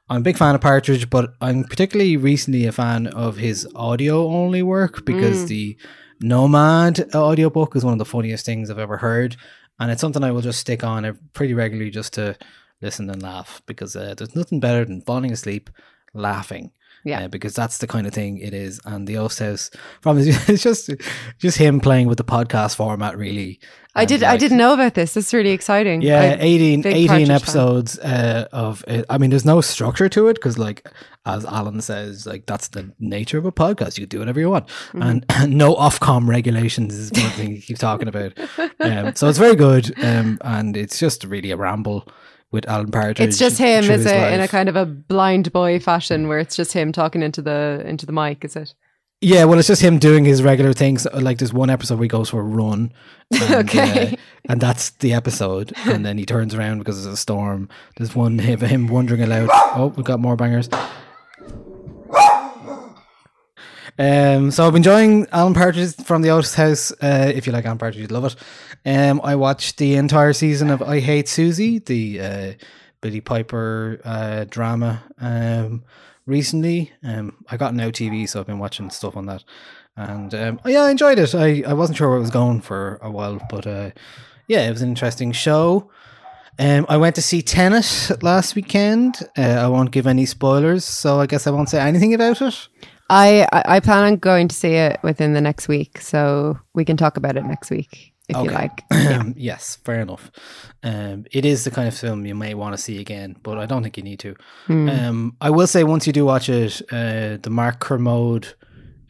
[0.08, 4.28] I'm a big fan of Partridge, but I'm particularly recently a fan of his audio
[4.28, 5.76] only work because the
[6.20, 9.36] Nomad audiobook is one of the funniest things I've ever heard,
[9.78, 12.36] and it's something I will just stick on pretty regularly just to
[12.82, 15.70] listen and laugh because uh, there's nothing better than falling asleep
[16.12, 16.72] laughing.
[17.04, 17.24] Yeah.
[17.24, 18.80] Uh, because that's the kind of thing it is.
[18.84, 19.70] And the Oast House
[20.02, 20.90] from it's just
[21.38, 23.58] just him playing with the podcast format really.
[23.94, 24.22] I And, did.
[24.22, 25.14] I didn't know about this.
[25.14, 26.00] That's really exciting.
[26.00, 29.04] yeah, I- 18, 18 episodes uh, of it.
[29.10, 30.86] I mean, there's no structure to it because, like,
[31.26, 33.98] as Alan says, like that's the nature of a podcast.
[33.98, 35.02] You can do whatever you want, Mm-hmm.
[35.02, 35.26] and
[35.58, 38.32] no Ofcom regulations is one thing you keep talking about.
[38.80, 42.06] Um, so it's very good, um, and it's just really a ramble
[42.52, 43.20] with Alan Partridge.
[43.20, 46.72] It's just him, is it, in a kind of a Blindboy fashion, where it's just
[46.72, 48.44] him talking into the into the mic.
[48.44, 48.74] Is it?
[49.22, 51.06] Yeah, well, it's just him doing his regular things.
[51.12, 52.92] Like there's one episode where he goes for a run,
[53.30, 54.12] and, Okay.
[54.14, 54.16] uh,
[54.48, 55.72] and that's the episode.
[55.86, 57.68] And then he turns around because there's a storm.
[57.98, 59.48] There's one of him wondering aloud.
[59.52, 60.68] Oh, we've got more bangers.
[63.98, 66.90] Um, so I've been enjoying Alan Partridge from the Oast House.
[67.02, 68.36] Uh, if you like Alan Partridge, you'd love it.
[68.84, 72.52] Um, I watched the entire season of I Hate Suzie, the uh,
[73.00, 75.02] Billie Piper uh, drama.
[75.20, 75.84] Um,
[76.26, 79.44] recently, um, I got no TV, so I've been watching stuff on that,
[79.96, 81.34] and um, yeah, I enjoyed it.
[81.34, 83.90] I, I wasn't sure where it was going for a while, but uh,
[84.48, 85.90] yeah, it was an interesting show.
[86.58, 89.16] Um, I went to see Tennis last weekend.
[89.36, 92.68] Uh, I won't give any spoilers, so I guess I won't say anything about it.
[93.10, 96.86] I, I I plan on going to see it within the next week, so we
[96.86, 98.84] can talk about it next week if you like.
[99.36, 100.30] yes, fair enough.
[100.82, 103.66] Um, it is the kind of film you may want to see again, but I
[103.66, 104.34] don't think you need to.
[104.66, 104.88] Hmm.
[104.88, 108.54] Um, I will say once you do watch it, uh, the Mark Kermode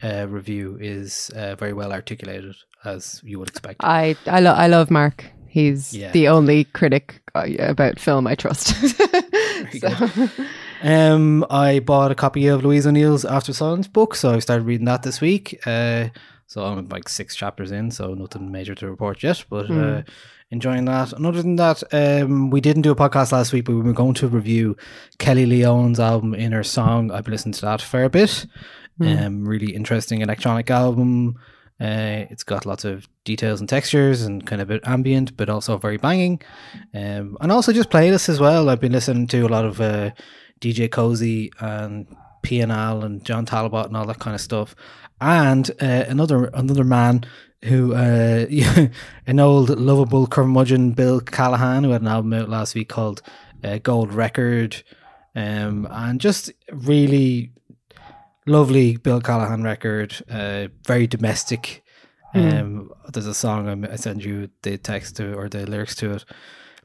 [0.03, 3.83] uh, review is uh, very well articulated, as you would expect.
[3.83, 5.25] I I, lo- I love Mark.
[5.47, 6.11] He's Yeah.
[6.11, 8.73] the only critic uh, about film I trust.
[9.79, 10.27] So-
[10.83, 14.85] Um, I bought a copy of Louise O'Neill's After Silence book, so I started reading
[14.85, 15.59] that this week.
[15.67, 16.07] Uh,
[16.51, 20.01] so I'm like six chapters in, so nothing major to report yet, but uh,
[20.49, 21.13] enjoying that.
[21.13, 23.93] And other than that, um, we didn't do a podcast last week, but we were
[23.93, 24.75] going to review
[25.17, 27.09] Kelly Lee Owens' album Inner Song.
[27.09, 28.45] I've listened to that a fair bit.
[28.99, 31.39] Um, really interesting electronic album.
[31.79, 35.49] Uh, it's got lots of details and textures and kind of a bit ambient, but
[35.49, 36.41] also very banging.
[36.93, 38.69] Um, and also just playlists as well.
[38.69, 40.11] I've been listening to a lot of uh,
[40.59, 44.75] DJ Koze and PNL and John Talbot and all that kind of stuff.
[45.21, 47.23] And uh, another another man
[47.63, 48.47] who uh,
[49.27, 53.21] an old lovable curmudgeon, Bill Callahan, who had an album out last week called
[53.63, 54.83] uh, Gold Record,
[55.35, 57.51] um, and just really
[58.47, 61.83] lovely Bill Callahan record, uh, very domestic.
[62.33, 66.25] Um, there's a song I send you the text to or the lyrics to it.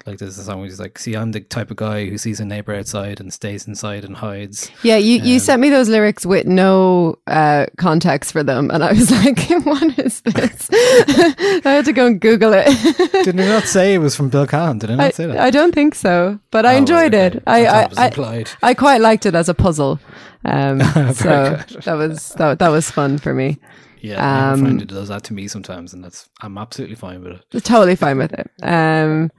[0.06, 2.38] Like there's a song where he's like, "See, I'm the type of guy who sees
[2.38, 5.88] a neighbor outside and stays inside and hides." yeah, you, you Um, sent me those
[5.88, 11.60] lyrics with no uh, context for them, and I was like, "What is this?" I
[11.64, 12.66] had to go and Google it.
[13.24, 14.78] Did I not say it was from Bill Callahan?
[14.78, 15.38] Did I not I, say that?
[15.38, 17.42] I don't think so, but I Oh, enjoyed it.
[17.46, 19.98] I I I, I, quite liked it as a puzzle.
[20.44, 20.80] Um,
[21.14, 21.82] so good.
[21.82, 23.58] that was that, that was fun for me.
[24.00, 27.40] yeah, my um, friend does that to me sometimes, and that's I'm absolutely fine with
[27.52, 27.64] it.
[27.64, 28.48] totally fine with it.
[28.62, 29.32] Um,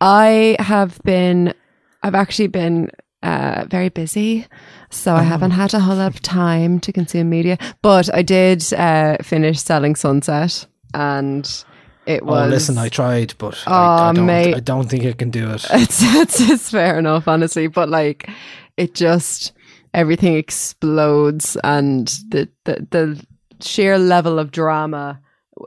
[0.00, 1.54] I have been,
[2.02, 2.90] I've actually been
[3.22, 4.46] uh, very busy,
[4.88, 7.58] so I haven't had a whole lot of time to consume media.
[7.82, 11.64] But I did uh, finish selling Sunset, and
[12.06, 12.46] it was.
[12.46, 14.26] oh, listen, I tried, but I, I don't.
[14.26, 14.54] mate.
[14.54, 15.66] I don't think I can do it.
[15.70, 17.66] it's, it's it's fair enough, honestly.
[17.66, 18.28] But like,
[18.76, 19.52] it just
[19.92, 23.26] everything explodes, and the the the
[23.60, 25.20] sheer level of drama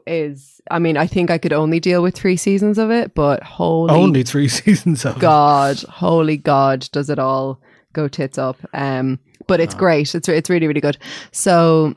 [0.08, 0.62] is.
[0.72, 3.94] I mean, I think I could only deal with three seasons of it, but holy
[3.94, 5.20] Only three seasons of it.
[5.20, 7.60] God, holy God, does it all
[7.94, 8.58] go tits up?
[8.74, 10.14] Um, but it's great.
[10.16, 10.98] It's it's really really good.
[11.32, 11.96] So,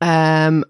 [0.00, 0.64] um,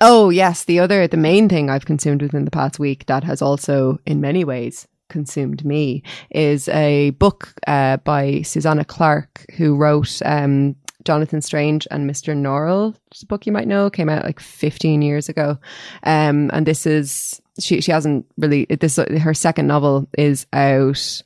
[0.00, 3.42] oh yes, the other the main thing I've consumed within the past week that has
[3.42, 10.20] also in many ways consumed me is a book uh, by Susanna Clarke who wrote
[10.24, 12.36] um, Jonathan Strange and Mr.
[12.36, 12.96] Norrell.
[13.28, 15.58] Book you might know came out like 15 years ago,
[16.02, 21.22] um, and this is she she hasn't really this her second novel is out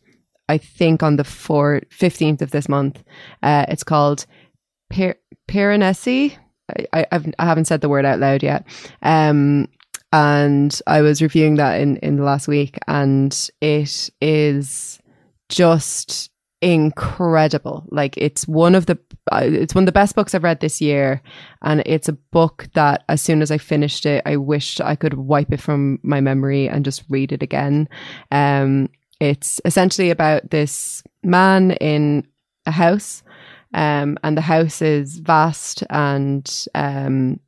[0.49, 3.03] I think on the four, 15th of this month.
[3.43, 4.25] Uh, it's called
[4.91, 6.37] Pir- Piranesi.
[6.71, 8.67] I, I, I've, I haven't said the word out loud yet.
[9.03, 9.69] Um,
[10.11, 14.99] and I was reviewing that in, in the last week, and it is
[15.51, 17.85] just incredible.
[17.91, 18.99] Like it's one of the
[19.31, 21.23] uh, it's one of the best books I've read this year,
[21.63, 25.15] and it's a book that as soon as I finished it, I wished I could
[25.15, 27.89] wipe it from my memory and just read it again.
[28.31, 28.89] Um,
[29.21, 32.27] it's essentially about this man in
[32.67, 33.23] a house,
[33.75, 37.41] um, and the house is vast and um,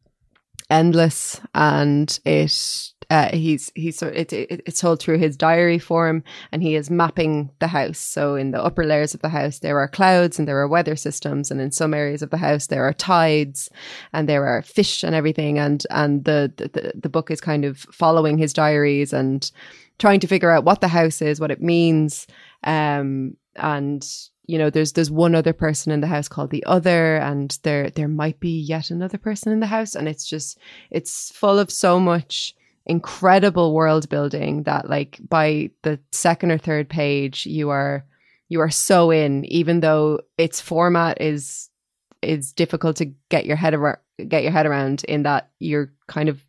[0.69, 6.23] endless, and it uh, he's he's sort it, it, it's told through his diary form,
[6.53, 7.99] and he is mapping the house.
[7.99, 10.95] So in the upper layers of the house, there are clouds and there are weather
[10.95, 13.69] systems, and in some areas of the house, there are tides,
[14.13, 15.59] and there are fish and everything.
[15.59, 19.51] And and the the, the book is kind of following his diaries and
[19.99, 22.29] trying to figure out what the house is, what it means,
[22.63, 24.07] um, and
[24.47, 27.91] you know there's there's one other person in the house called the other and there
[27.91, 30.59] there might be yet another person in the house and it's just
[30.91, 32.57] it's full of so much
[32.87, 38.05] incredible world building that like by the second or third page you are
[38.49, 41.69] you are so in even though its format is
[42.23, 43.99] is difficult to get your head around
[44.29, 46.45] get your head around in that you're kind of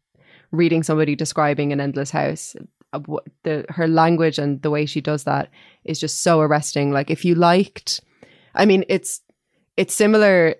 [0.52, 2.56] reading somebody describing an endless house.
[3.44, 5.49] The her language and the way she does that
[5.86, 6.91] is just so arresting.
[6.91, 8.02] Like if you liked
[8.53, 9.22] i mean it's
[9.78, 10.56] it's similar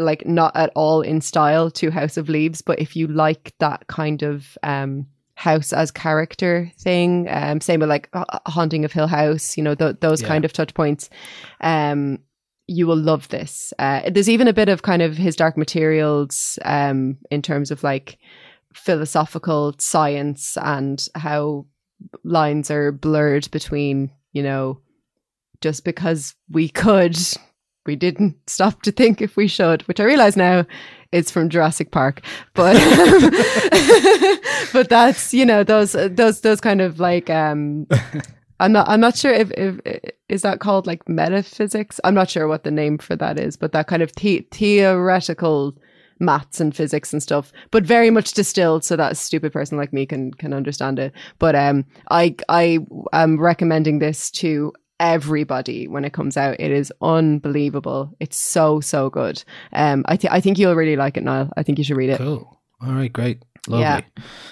[0.00, 3.86] like not at all in style to house of leaves but if you like that
[3.86, 8.08] kind of um house as character thing um same with like
[8.46, 10.28] haunting of hill house you know th- those Yeah.
[10.28, 11.08] kind of touch points
[11.62, 12.18] um
[12.66, 16.58] you will love this uh there's even a bit of kind of his dark materials
[16.64, 18.18] um in terms of like
[18.74, 21.66] philosophical science and how
[22.24, 24.78] lines are blurred between you know
[25.60, 27.16] just because we could
[27.86, 30.64] we didn't stop to think if we should which i realize now
[31.12, 32.22] is from jurassic park.
[32.54, 32.74] But
[34.72, 37.86] but that's you know those those those kind of like um
[38.60, 39.80] i'm not i'm not sure if, if
[40.28, 41.98] is that called like metaphysics?
[42.04, 45.76] I'm not sure what the name for that is but that kind of the- theoretical
[46.22, 49.92] maths and physics and stuff but very much distilled so that a stupid person like
[49.92, 51.12] me can can understand it.
[51.38, 52.78] But um i i
[53.12, 59.10] am recommending this to everybody when it comes out it is unbelievable it's so so
[59.10, 61.96] good um i think i think you'll really like it niall i think you should
[61.96, 62.56] read it Cool.
[62.82, 63.42] All right, great.
[63.68, 63.82] Lovely.
[63.82, 63.98] Yeah.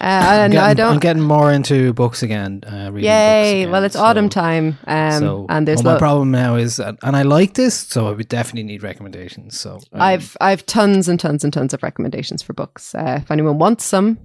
[0.03, 2.63] uh, and getting, i don't I'm getting more into books again.
[2.67, 5.95] Uh, reading yay books again, well it's so- autumn time um so, and there's well,
[5.95, 9.59] my problem now is, and I like this, so I would definitely need recommendations.
[9.59, 12.95] So um, I've I've tons and tons and tons of recommendations for books.
[12.95, 14.19] Uh, if anyone wants some,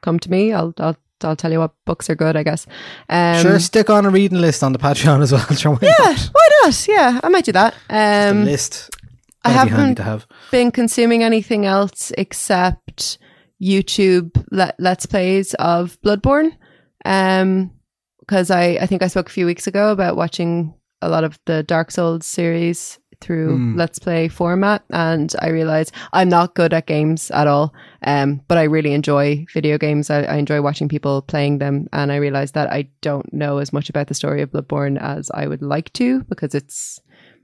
[0.00, 0.52] come to me.
[0.54, 2.36] I'll I'll I'll tell you what books are good.
[2.36, 2.66] I guess.
[3.08, 5.44] Um, sure stick on a reading list on the Patreon as well.
[5.56, 6.30] Sure, why Yeah, not?
[6.32, 6.88] why not?
[6.88, 7.74] Yeah, I might do that.
[7.88, 8.90] Um, list.
[9.42, 10.26] I That'd be handy haven't to have.
[10.50, 13.16] been consuming anything else except
[13.60, 16.52] YouTube let, let's plays of Bloodborne.
[17.04, 17.70] Um,
[18.20, 21.38] because I I think I spoke a few weeks ago about watching a lot of
[21.46, 23.76] the Dark Souls series through Hmm.
[23.76, 27.72] let's play format and I realized I'm not good at games at all
[28.02, 32.10] um but I really enjoy video games I, I enjoy watching people playing them and
[32.12, 35.46] I realized that I don't know as much about the story of Bloodborne as I
[35.46, 37.00] would like to because it's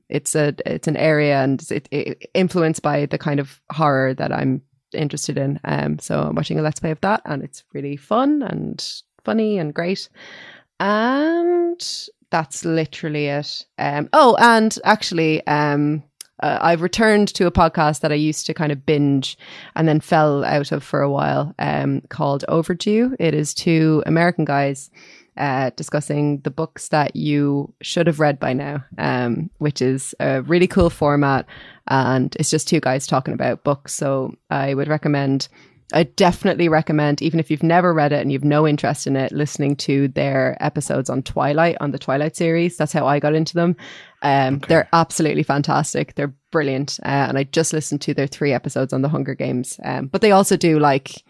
[0.09, 4.33] it's a it's an area and it, it influenced by the kind of horror that
[4.33, 4.63] I'm
[4.93, 5.59] interested in.
[5.65, 9.59] Um, so I'm watching a let's play of that, and it's really fun and funny
[9.59, 10.09] and great.
[10.79, 11.83] And
[12.31, 13.65] that's literally it.
[13.79, 16.03] Um, oh, and actually, um,
[16.43, 19.39] uh, I've returned to a podcast that I used to kind of binge
[19.75, 23.17] and then fell out of for a while um, called Overdue.
[23.19, 24.91] It is two American guys
[25.37, 30.43] uh, discussing the books that you should have read by now, um, which is a
[30.43, 31.47] really cool format.
[31.89, 33.95] And it's just two guys talking about books.
[33.95, 35.49] So I would recommend,
[35.93, 39.31] I definitely recommend, even if you've never read it and you've no interest in it,
[39.31, 42.77] listening to their episodes on Twilight, on the Twilight series.
[42.77, 43.77] That's how I got into them.
[44.23, 46.15] Um, They're absolutely fantastic.
[46.17, 46.99] They're brilliant.
[47.05, 49.79] Uh, and I just listened to their three episodes on the Hunger Games.
[49.85, 51.23] Um, but they also do like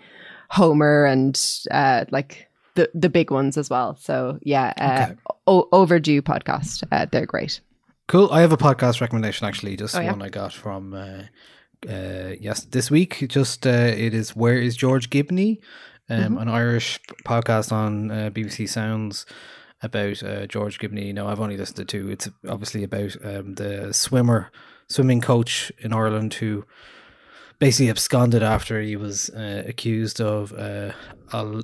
[0.48, 1.38] Homer and
[1.70, 3.96] uh, like the the big ones as well.
[3.96, 6.82] So yeah, uh, o- overdue podcast.
[6.90, 7.60] Uh, they're great.
[8.08, 8.30] Cool.
[8.30, 10.12] I have a podcast recommendation actually, just Oh, yeah?
[10.12, 10.94] one I got from
[11.88, 13.26] uh, yes this week.
[13.28, 15.60] Just uh, it is where is George Gibney,
[16.08, 16.38] um, Mm-hmm.
[16.38, 19.26] an Irish podcast on uh, BBC Sounds
[19.82, 21.12] about uh, George Gibney.
[21.12, 22.10] Now I've only listened to two.
[22.10, 24.50] It's obviously about um, the swimmer,
[24.88, 26.64] swimming coach in Ireland who
[27.58, 30.92] basically absconded after he was uh, accused of uh,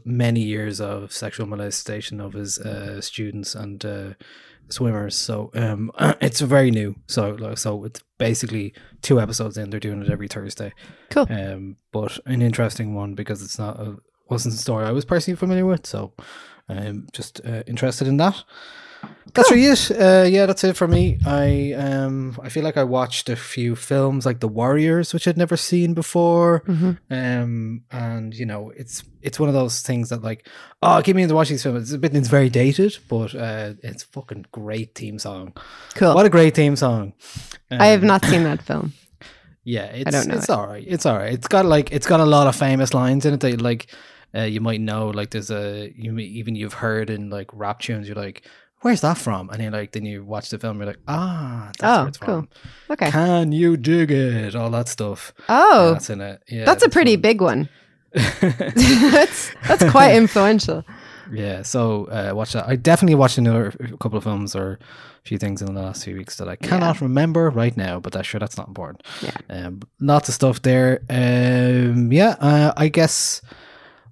[0.05, 4.11] many years of sexual molestation of his uh, students and uh,
[4.68, 5.16] swimmers.
[5.16, 5.90] So um,
[6.20, 6.97] it's very new.
[7.06, 9.70] So so it's basically two episodes in.
[9.70, 10.72] They're doing it every Thursday.
[11.10, 11.26] Cool.
[11.30, 13.97] Um, but an interesting one because it's not a
[14.28, 15.86] wasn't a story I was personally familiar with.
[15.86, 16.12] So
[16.68, 18.43] I'm just uh, interested in that.
[19.35, 19.91] That's really it.
[19.91, 21.19] Uh, yeah, that's it for me.
[21.24, 25.39] I um I feel like I watched a few films like The Warriors, which I'd
[25.39, 26.62] never seen before.
[27.11, 30.47] Um, and you know, it's it's one of those things that like,
[30.83, 31.83] oh, give me into watching these films.
[31.85, 35.55] It's a bit, it's very dated, but uh, it's fucking great theme song.
[35.95, 36.15] Cool.
[36.15, 37.15] What a great theme song.
[37.70, 38.93] I have Um, not seen that film.
[39.65, 40.51] yeah, it's don't know it's it.
[40.51, 40.85] all right.
[40.87, 41.33] It's all right.
[41.33, 43.87] It's got like it's got a lot of famous lines in it that like
[44.35, 45.09] uh, you might know.
[45.09, 48.07] Like there's a you may, even you've heard in like rap tunes.
[48.07, 48.45] You're like,
[48.82, 49.48] where's that from?
[49.50, 50.78] And then like then you watch the film.
[50.78, 52.26] You're like, ah, that's Oh, where it's cool.
[52.42, 52.48] from.
[52.90, 53.10] Okay.
[53.10, 54.54] Can you dig it?
[54.54, 55.32] All that stuff.
[55.48, 56.42] Oh, that's in it.
[56.48, 57.22] Yeah, that's a pretty one.
[57.22, 57.68] big one.
[58.12, 60.84] that's that's quite influential.
[61.32, 62.68] Yeah, so uh, watch that.
[62.68, 64.72] I definitely watched another a couple of films or
[65.24, 68.12] a few things in the last few weeks that I cannot remember right now, but
[68.12, 69.02] that's sure that's not important.
[69.22, 69.30] Yeah.
[69.48, 71.00] Um, lots of stuff there.
[71.09, 73.40] Um, yeah, uh, I guess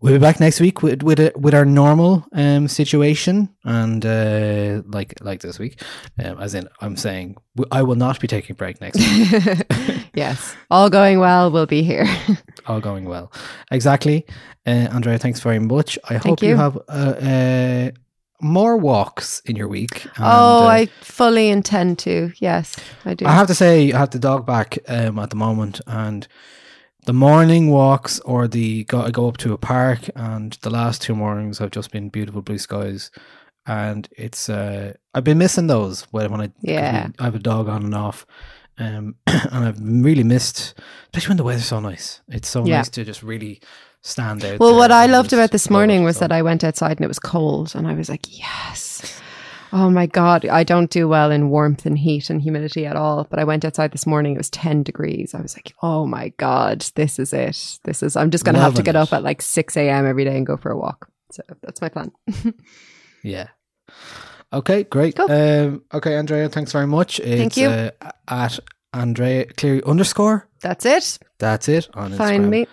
[0.00, 4.82] we'll be back next week with with a, with our normal um situation and uh,
[4.86, 5.82] like like this week,
[6.24, 7.36] um, as in I'm saying
[7.70, 9.66] I will not be taking a break next week.
[10.14, 11.50] yes, all going well.
[11.50, 12.06] We'll be here.
[12.66, 13.32] all going well.
[13.70, 14.26] Exactly.
[14.66, 15.98] Uh, Andrea, thanks very much.
[16.08, 16.50] I hope you.
[16.50, 16.56] you.
[16.56, 17.90] have uh, uh,
[18.40, 20.04] more walks in your week.
[20.04, 22.32] and, oh, uh, I fully intend to.
[22.38, 23.26] Yes, I do.
[23.26, 26.26] I have to say, I have the dog back um, at the moment, and
[27.06, 31.02] the morning walks or the go, I go up to a park, and the last
[31.02, 33.10] two mornings have just been beautiful blue skies,
[33.66, 37.08] and it's uh, I've been missing those when when I Yeah.
[37.18, 38.26] I have a dog on and off.
[38.78, 40.74] Um, and I've really missed,
[41.04, 42.22] especially when the weather's so nice.
[42.28, 42.78] It's so Yeah.
[42.78, 43.60] nice to just really
[44.02, 44.58] stand out.
[44.58, 47.18] well, what I loved about this morning was that I went outside and it was
[47.18, 49.20] cold, and I was like, yes.
[49.72, 53.26] Oh my god, I don't do well in warmth and heat and humidity at all.
[53.30, 55.34] But I went outside this morning; it was ten degrees.
[55.34, 57.78] I was like, "Oh my god, this is it.
[57.84, 58.16] This is.
[58.16, 58.98] I'm just going to have to get it.
[58.98, 60.06] up at like six a.m.
[60.06, 62.12] every day and go for a walk." So that's my plan.
[63.22, 63.48] Yeah.
[64.52, 65.16] Okay, great.
[65.16, 65.30] Cool.
[65.30, 67.20] Um, okay, Andrea, thanks very much.
[67.20, 67.68] It's, you.
[67.68, 67.90] Uh,
[68.28, 68.58] at
[68.92, 70.48] Andrea Cleary underscore.
[70.60, 71.18] That's it.
[71.38, 72.16] That's it on Instagram.
[72.16, 72.66] Find me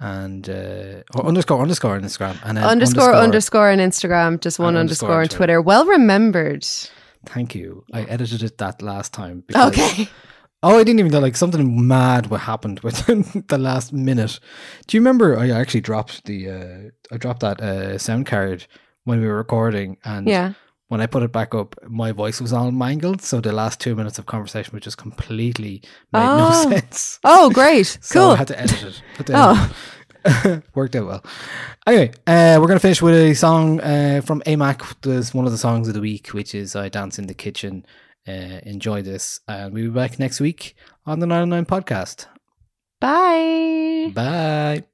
[0.00, 5.08] And uh, underscore underscore on Instagram and then underscore underscore on Instagram, just one underscore,
[5.10, 5.60] underscore on on Twitter.
[5.60, 6.64] Well remembered.
[7.26, 7.84] Thank you.
[7.92, 9.42] I edited it that last time.
[9.46, 10.08] because- Okay.
[10.62, 11.20] Oh, I didn't even know.
[11.20, 14.40] Like something mad what happened within the last minute.
[14.88, 15.36] Do you remember?
[15.38, 16.50] I actually dropped the.
[16.50, 18.66] Uh, I dropped that uh, sound card
[19.04, 20.52] when we were recording, and Yeah.
[20.88, 23.22] When I put it back up, my voice was all mangled.
[23.22, 25.82] So the last two minutes of conversation was just completely
[26.12, 26.70] made no Oh.
[26.70, 27.18] sense.
[27.24, 27.98] Oh, great.
[28.02, 28.30] So cool.
[28.30, 29.02] I had to edit it.
[29.16, 29.72] Had to Oh.
[30.24, 30.62] it.
[30.74, 31.24] Worked out well.
[31.86, 34.96] Anyway, uh, we're going to finish with a song uh, from AMAC.
[35.02, 37.86] There's one of the songs of the week, which is I Dance in the Kitchen.
[38.26, 39.40] Uh, enjoy this.
[39.48, 40.74] And we'll be back next week
[41.06, 42.26] on the 99 podcast.
[43.00, 44.10] Bye.
[44.12, 44.84] Bye.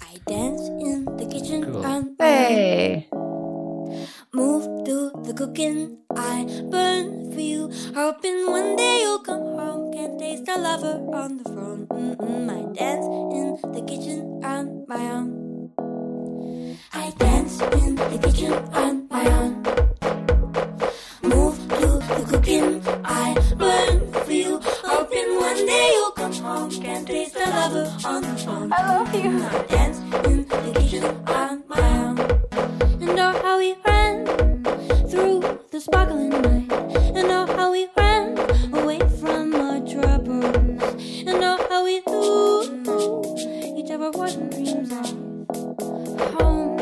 [0.00, 1.84] I dance in the kitchen Cool.
[1.86, 3.08] on Hey.
[4.34, 7.70] Move to the cooking, I burn for you.
[7.94, 9.92] Hoping one day you'll come home.
[9.92, 11.86] Can't taste a lover on the phone.
[11.86, 15.70] Mm-mm, I dance in the kitchen on my own.
[16.92, 19.62] I dance in the kitchen on my own.
[21.22, 24.58] Move to the cooking, I burn for you.
[24.82, 26.70] Hoping one day you'll come home.
[26.72, 28.72] Can't taste a lover on the phone.
[28.72, 29.30] I love you.
[29.44, 32.23] I dance in the kitchen on my own.
[33.06, 34.24] And oh, how we ran
[35.10, 36.72] through the sparkling night.
[37.14, 38.38] And oh, how we ran
[38.72, 40.82] away from our troubles.
[41.26, 45.10] And oh, how we knew each our one dreams of
[46.32, 46.76] home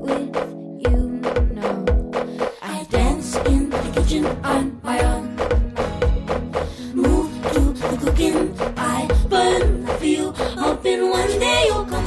[0.00, 0.34] with
[0.88, 1.20] you.
[1.52, 1.84] No,
[2.62, 4.63] I dance in the kitchen on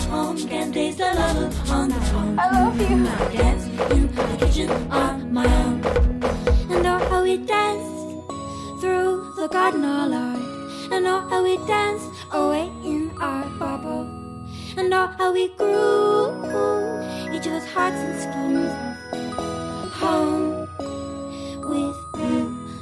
[0.10, 0.38] home.
[0.48, 2.40] Can't taste the love on the phone.
[2.40, 3.08] I love you.
[3.08, 5.84] I dance in the kitchen on my own.
[6.72, 10.92] And oh, how we danced through the garden all night.
[10.92, 14.04] And oh, how we danced away in our bubble.
[14.78, 16.32] And oh, how we grew
[17.34, 18.74] each other's hearts and schemes.
[20.02, 20.68] Home
[21.72, 22.42] with you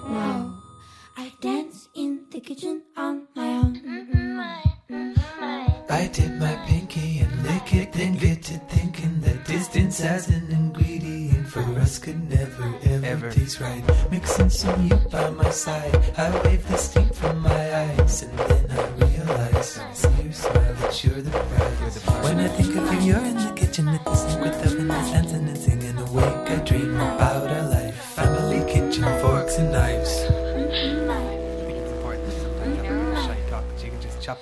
[0.10, 0.54] now.
[1.18, 3.74] I dance in the kitchen on my own.
[3.76, 4.40] Mm-hmm,
[4.94, 6.56] mm-hmm, I dip my
[6.96, 12.30] and lick it, then get to thinking that distance as an ingredient for us could
[12.30, 12.74] never
[13.04, 13.84] ever, taste right.
[14.12, 18.66] Mixing some you by my side, I wave the steam from my eyes, and then
[18.72, 21.98] I realize, I see your smile, that you're the prize.
[22.24, 25.48] When I think of you, you're in the kitchen with the sink with oven, dancing
[25.50, 26.35] and singing awake.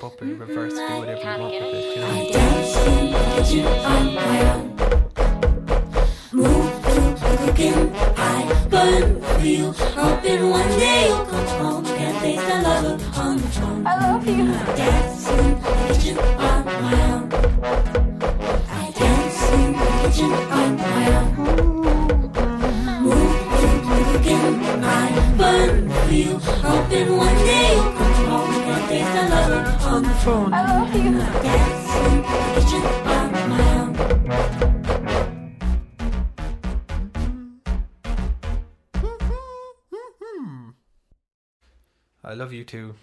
[0.04, 0.94] Up and reverse, mm-hmm.
[0.94, 1.96] do whatever you want with it.
[1.96, 2.08] You know?
[2.08, 4.68] I dance in the kitchen on my own.
[6.34, 9.72] Move to the cooking, I burn for you.
[9.72, 11.86] Hoping one day you'll come home.
[11.86, 13.88] Can't face the lover on the phone.
[13.88, 15.03] I love you.
[42.74, 43.03] Too.